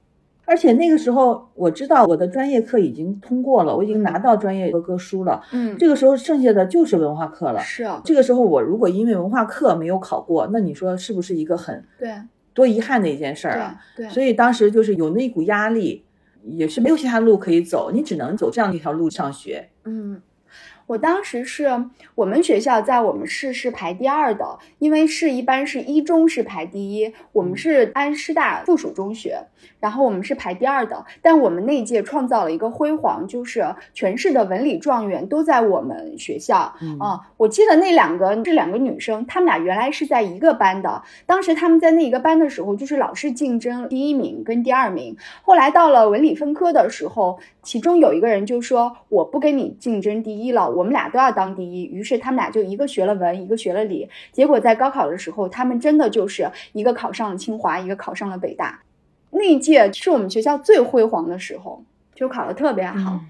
[0.45, 5.43] 而且那个时候我知道我的专业课已经通过了，我已经拿到专业合格书了。
[5.53, 7.61] 嗯，这个时候剩下的就是文化课了。
[7.61, 12.11] 是啊，这个时候我如果因为文化课没有考过，那你说是不是一个很对
[12.53, 13.81] 多遗憾的一件事儿啊？
[13.97, 16.05] 对对，所以当时就是有那股压力，
[16.43, 19.69] 也是没有其他路可以走，你只能走这样一条路上学。
[19.85, 20.21] 嗯。
[20.93, 29.39] 我当时是我们学校在我们市是排第二的，因为市一般是一中是排第一，我们是安师大附属中学，
[29.81, 31.07] 然后我们是排第二的。
[31.23, 36.59] 但我们那一届创造了一个辉煌，就是全市的文理状元都在我们学校
[37.01, 37.19] 啊。
[37.39, 45.17] 我记得那两个这两个女生，她们俩原来是在一个班的，当时她们在那一个班的时候，就是老是竞争第一名跟第二名。
[45.41, 54.09] 后来到了文理分科的时候，其中有一个人就说：“我不跟你竞争第一了。”我们俩都要当第一，于是他们俩就一个学了文，一个学了理。
[54.33, 58.83] 结果在高考的时候，他们真的就是一个考上了清华，一个考上了北大。
[59.31, 61.83] 那一届是我们学校最辉煌的时候，
[62.15, 63.21] 就考得特别好。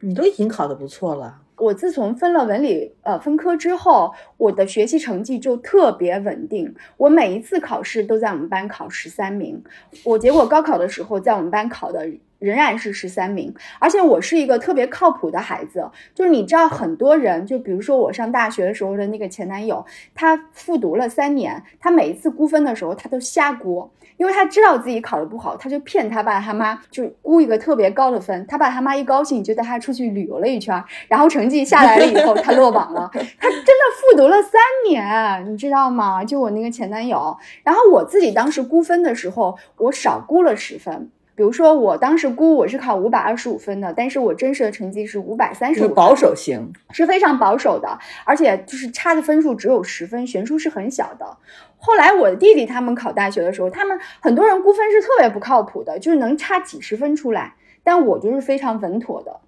[0.00, 1.40] 你都已经考得不错了。
[1.56, 6.74] 我自从分了文理呃分科之后，我的学习成绩就特别稳定。
[6.96, 9.62] 我每一次考试都在我们班考十三名。
[10.04, 12.08] 我结果高考的时候在我们班考的。
[12.42, 15.88] 仍然是十三名，而且我是一个特别靠谱的孩子。
[16.14, 19.84] 就是你知道，很多人，就比如说我上大学的时候的那个前男友，
[20.14, 28.44] 他复读了三年，他每一次估分的时候，他都瞎估，因为他知道自己考得不好，他就骗他爸他妈，就估一个特别高的分。
[28.46, 33.08] 他爸他妈一高兴，就带他出去旅游了一圈，然后成绩下来了以后，他落榜了。
[33.12, 36.24] 他真的复读了三年，你知道吗？
[36.24, 37.36] 就我那个前男友。
[37.62, 41.10] 然后我自己当时估分的时候，我少估了十分。
[41.34, 51.36] 比如说，我当时估我是考五百二十五分的，但是我真实的成绩是五百三十五，保守型，是非常保守的，而且就是差的分数只有十分，悬殊是很小的。
[51.78, 59.40] 后来我的弟弟他们考大学的时候，他们很多人估分是特别不靠谱的，就是能差几十分出来，但我就是非常稳妥的。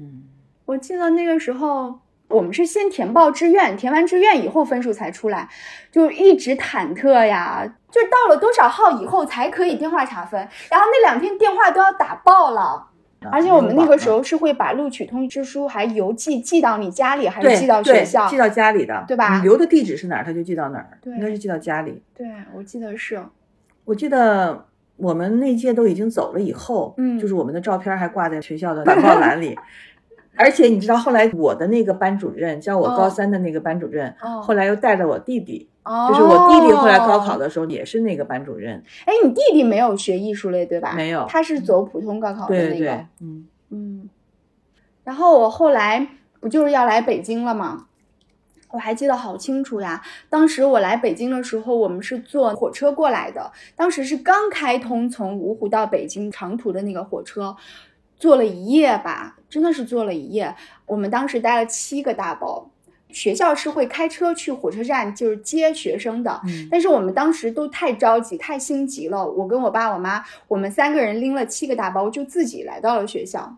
[0.00, 0.24] 嗯，
[0.66, 2.00] 我记得那个时候。
[2.30, 5.48] 我们是先填报志愿，填完志愿以后分数才出来，
[5.90, 10.38] 就一直忐忑呀，就到了多少号以后才可以电话查分，
[10.70, 12.86] 然后那两天电话都要打爆了，
[13.32, 18.28] 而且我们那个时候是会把录取通知书还邮寄寄到你家里，还是寄到学校？
[18.28, 19.38] 寄到家里的，对吧？
[19.38, 22.02] 你留的地址是哪儿，他就寄到哪儿，对，应该是寄到家里。
[22.14, 23.24] 对，我记得是，
[23.84, 24.66] 我记得
[24.96, 29.58] 我们那届都已经走了以后，嗯，就是我们的照片还挂在学校的板报栏里。
[30.38, 35.68] 而且你知道，后来我的那个班主任，教我高三的那个班主任，后来又带了我弟弟，
[36.08, 38.82] 就是我弟弟后来高考的时候也是那个班主任。
[39.04, 40.94] 哎，你弟弟没有学艺术类对吧？
[40.94, 42.92] 没有，他是走普通高考的那个。
[43.20, 44.08] 嗯嗯。
[45.02, 46.06] 然后我后来
[46.40, 47.86] 不就是要来北京了吗？
[48.70, 50.02] 我还记得好清楚呀。
[50.28, 57.56] 当时我来北京的时候，我们是坐火车过来的，当时是刚开通从芜湖到北京长途的那个火车。
[58.20, 60.54] 坐了一夜吧，真的是坐了一夜。
[60.86, 62.70] 我们当时带了七个大包，
[63.10, 66.40] 学校是会开车去火车站，就是接学生的。
[66.70, 69.26] 但是我们当时都太着急、太心急了。
[69.26, 73.56] 我跟我爸、我妈，我们三个人拎了七个大包，就自己来到了学校。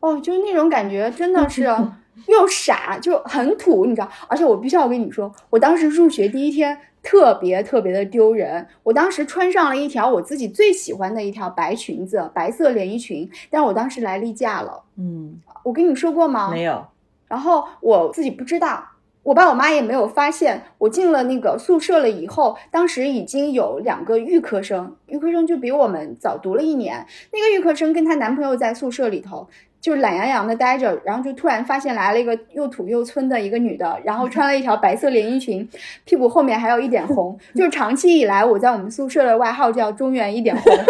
[0.00, 1.62] 哦，就是那种感觉，真的是
[2.26, 4.10] 又傻，就很土，你知道。
[4.28, 6.78] 而且我必须要跟你说，我当时入学第一天。
[7.02, 8.66] 特别特别的丢人！
[8.82, 13.28] 我当时穿上了一条我自己最喜欢的一条白裙子，白色连衣裙。
[13.48, 16.50] 但我当时来例假了，嗯，我跟你说过吗？
[16.50, 16.84] 没有。
[17.26, 18.84] 然后我自己不知道，
[19.22, 20.62] 我爸我妈也没有发现。
[20.78, 27.06] 我进了那个宿舍了以后，当时已经有两个预科生，预科生就比我们早读了一年。
[27.32, 29.48] 那个预科生跟她男朋友在宿舍里头。
[29.80, 35.66] 就懒洋洋的待着，然后就突然发现来了一个又土又村的一个女的，然后穿了一条白色连衣裙，
[36.04, 37.34] 屁股后面还有一点红。
[37.54, 40.84] 就是长期以来我在我们宿舍的外号叫“中原一点红”， 太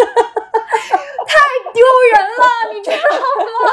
[1.73, 3.71] 丢人了，你知道吗？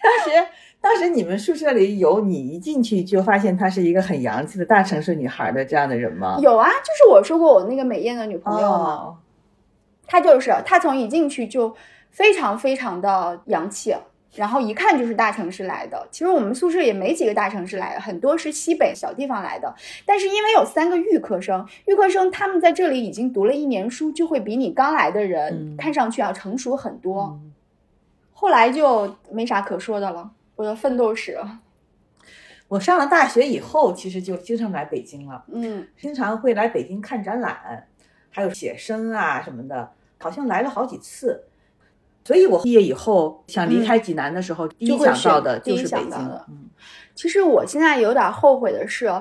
[0.02, 0.46] 当时，
[0.84, 6.38] 当时你们宿舍里有你一进去就发现她是一个很洋气的大城市女孩的这样的人吗？
[6.42, 9.16] 有啊，就是我说过我那个美艳的女朋友嘛，
[10.06, 11.74] 她就是她从一进去就。
[12.16, 13.92] 非常非常的洋气，
[14.36, 16.06] 然后一看就是大城市来的。
[16.12, 19.74] 其实我们宿舍也没几个大城市来的，很多是西北小地方来的。
[20.06, 27.36] 但是因为有三个预科生，预科生他们在这里已经读了一年书，就会比你刚来的人看上去要成熟很多。
[28.32, 31.38] 后来就没啥可说的了，我的奋斗史。
[32.66, 37.86] 我上了大学以后，其实就经常来北京了，嗯，经常会来北京看展览，
[38.30, 41.44] 还有写生啊什么的，好像来了好几次。
[42.24, 46.18] 所以，我毕业以后想离开济南的时候，第一想到的就是北京。
[46.48, 46.70] 嗯，
[47.14, 49.12] 其实我现在有点后悔的是，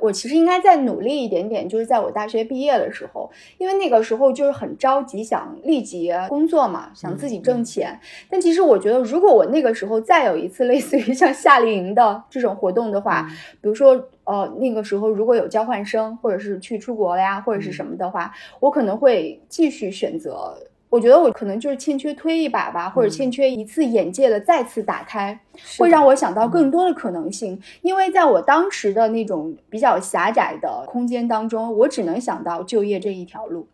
[0.00, 7.98] 我其实应该再努力一点点，就是在我大学毕业的时候，因为那个时候就是很着急，想立即工作嘛，想自己挣钱。
[8.28, 13.28] 但其实我觉得，如果我那个时候再有一次类似于像夏令营的这种活动的话，
[13.60, 20.56] 比如说，呃，那个时候如果有交换生，或者是去出国了呀，或者是什么的话，我可能会继续选择。
[20.90, 25.40] 我觉得我可能就是欠缺推一把吧，或者欠缺一次眼界的再次打开，
[25.78, 27.58] 会让我想到更多的可能性。
[27.80, 33.68] 因为在我当时的那种比较狭窄的空间当中，我只能想到就业这一条路。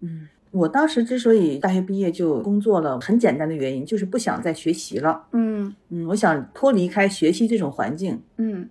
[0.00, 5.24] 嗯，我当时之所以大学毕业就工作了，很简单的原因就是不想再学习了。
[5.32, 8.22] 嗯嗯，我想脱离开学习这种环境。
[8.36, 8.68] 嗯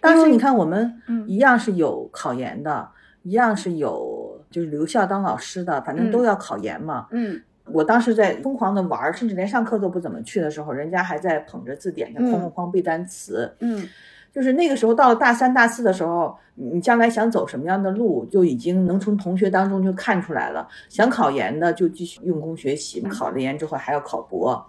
[0.00, 2.88] 当时你看，我们嗯一样是有考研的，
[3.24, 4.13] 一样是有
[4.54, 7.08] 就是留校当老师的，反正都要考研嘛。
[7.10, 7.42] 嗯
[7.72, 13.52] 我当时在疯狂的玩儿，甚至连上课都不怎么去的时候，人家还在捧着字典上嗯哐哐哐背单词。
[13.60, 13.88] 嗯
[14.30, 20.68] 就是那个时候到了大三、大四的时候，你将来想走什么样的路，就已经能从同学当中就看出来了。
[20.88, 24.64] 想考研的就继续用功学习，嗯考了研之后还要考博。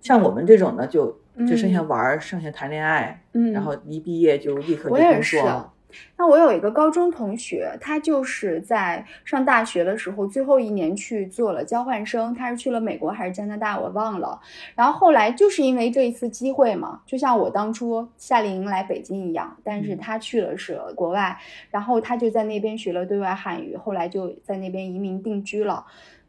[0.00, 1.14] 像我们这种的，就
[1.46, 5.72] 只剩下嗯玩儿，剩下谈恋爱，嗯，然后一毕业就立刻就我也是工作了。
[6.16, 14.40] 那我有一个高中同学，他就是在上大学的时候最后一年去做了交换生，他是去了美国还是加拿大，我忘了。
[14.74, 21.38] 然后后来就是因为这一次机会嘛，就像我当初夏令营来北京一样，但是嗯他去了是国外，
[21.70, 25.86] 然后他就在那边学了对外汉语，后来就在那边移民定居了。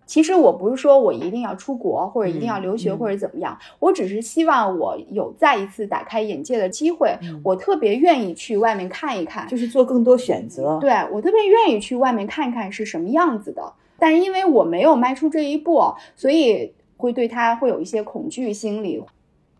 [0.09, 7.15] 其实我不是说我一定要出国或者一定要留学或者怎么样，我只是希望我有再一次打开眼界的机会。
[7.21, 10.79] 嗯我特别愿意去外面看一看，就是做更多选择。
[10.81, 13.71] 对我特别愿意去外面看看是什么样子的。
[13.99, 19.03] 但是因为我没有迈出这一步，所以会对他会有一些恐惧心理。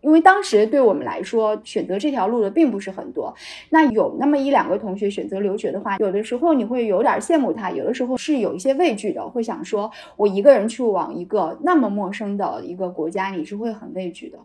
[0.00, 3.34] 因为当时对我们来说，选择这条路的并不是很多。
[3.68, 14.38] 那有那么一两个同学选择留学的话，有的时候你会有点羡慕他，有的时候是有一些畏惧的，会想说，我一个人去往一个那么陌生的一个国家，你是会很畏惧的。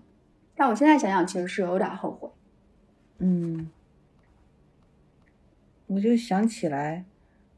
[0.55, 2.29] 但我现在想想，其实是有点后悔。
[3.19, 3.69] 嗯，
[5.87, 7.05] 我就想起来，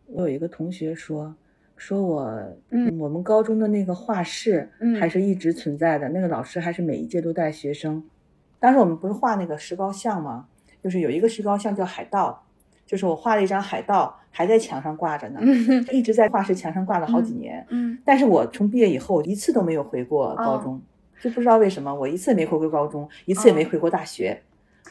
[0.08, 1.36] 我有一个同学说，
[1.78, 2.30] 说我，
[2.72, 8.04] 嗯我们高中的那个画室嗯还是一直存在的，那个老师还是每一届都带学生。
[8.60, 10.48] 当时我们不是画那个石膏像吗？
[10.84, 12.44] 就是有一个石膏像叫海盗，
[12.86, 17.66] 就是我画了一张海盗，还在墙上挂着呢， 嗯一直在画室墙上挂了好几年。
[17.70, 20.82] 嗯但是我从毕业以后一次都没有回过高哦中，
[21.22, 24.42] 就不知道为什么我一次也没回过高中，一次也没哦回过大学，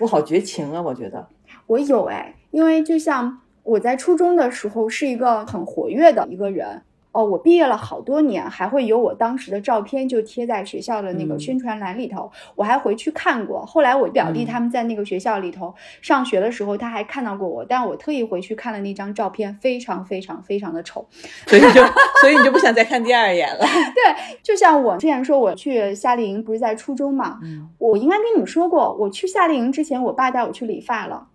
[0.00, 0.80] 我好绝情啊！
[0.80, 1.26] 我觉得。
[1.66, 13.64] 我有哎，因为就像我在初中的时候是一个很活跃的一个人哦，我毕业了好多年，还会有我当时的照片就贴在学校的那个嗯宣传栏里头，我还回去看过。
[13.64, 21.06] 后来我表弟嗯他们在那个学校里头上学的时候，他还看到过我，但我特意回去看了那张照片，非常非常非常的丑。
[21.48, 21.82] 所以就，
[22.20, 23.64] 所以你就不想再看第二眼了。
[23.96, 31.28] 对，就像我之前说我去夏令营，不是在初中嘛，嗯，我应该跟你们说过，我去夏令营之前，我爸带我去理发了，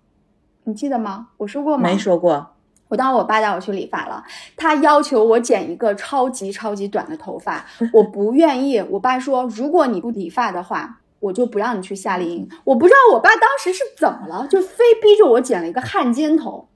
[0.63, 1.27] 你记得吗？
[1.37, 1.83] 我说过吗？
[1.83, 2.47] 没说过。
[2.87, 4.23] 我当时我爸带我去理发了，
[4.57, 8.83] 他要求我剪一个超级超级短的头发， 我不愿意。
[8.89, 12.49] 我爸说，如果你不理发的话，我就不让你去夏令营。
[12.65, 16.67] 我不知道我爸当时是怎么了，就非逼着我剪了一个汉奸头。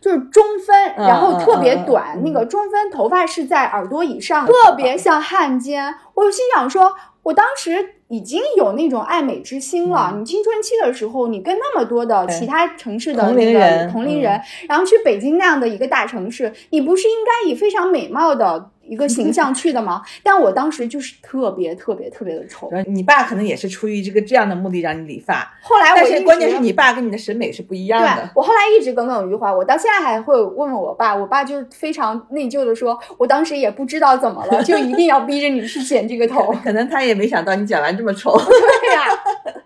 [0.00, 5.94] 就是中分，嗯然后特别短，那个中分头发是在耳朵以上，特别像汉奸。
[6.14, 10.10] 我心想说，我当时已经有那种爱美之心了。
[10.12, 14.38] 嗯你青春期的时候，你跟那么多的其他城市的那个同龄人，
[14.68, 20.02] 然后去北京那样的一个大城市，你不是应该以非常美貌的一个形象去的吗？
[20.22, 22.68] 但我当时就是特别特别特别的丑。
[22.70, 28.30] 然后你爸可能也是出于这个这样的目的让你理发，后来我一直但是关键是你爸跟你的审美是不一样对的。
[28.34, 36.52] 我后来一直耿耿于怀，我到现在还会问问我爸，我爸就是非常内疚的说，我当时也不知道怎么了，就一定要逼着你去剪这个头。
[36.64, 38.36] 可能他也没想到你剪完这么丑。
[38.38, 39.62] 对呀、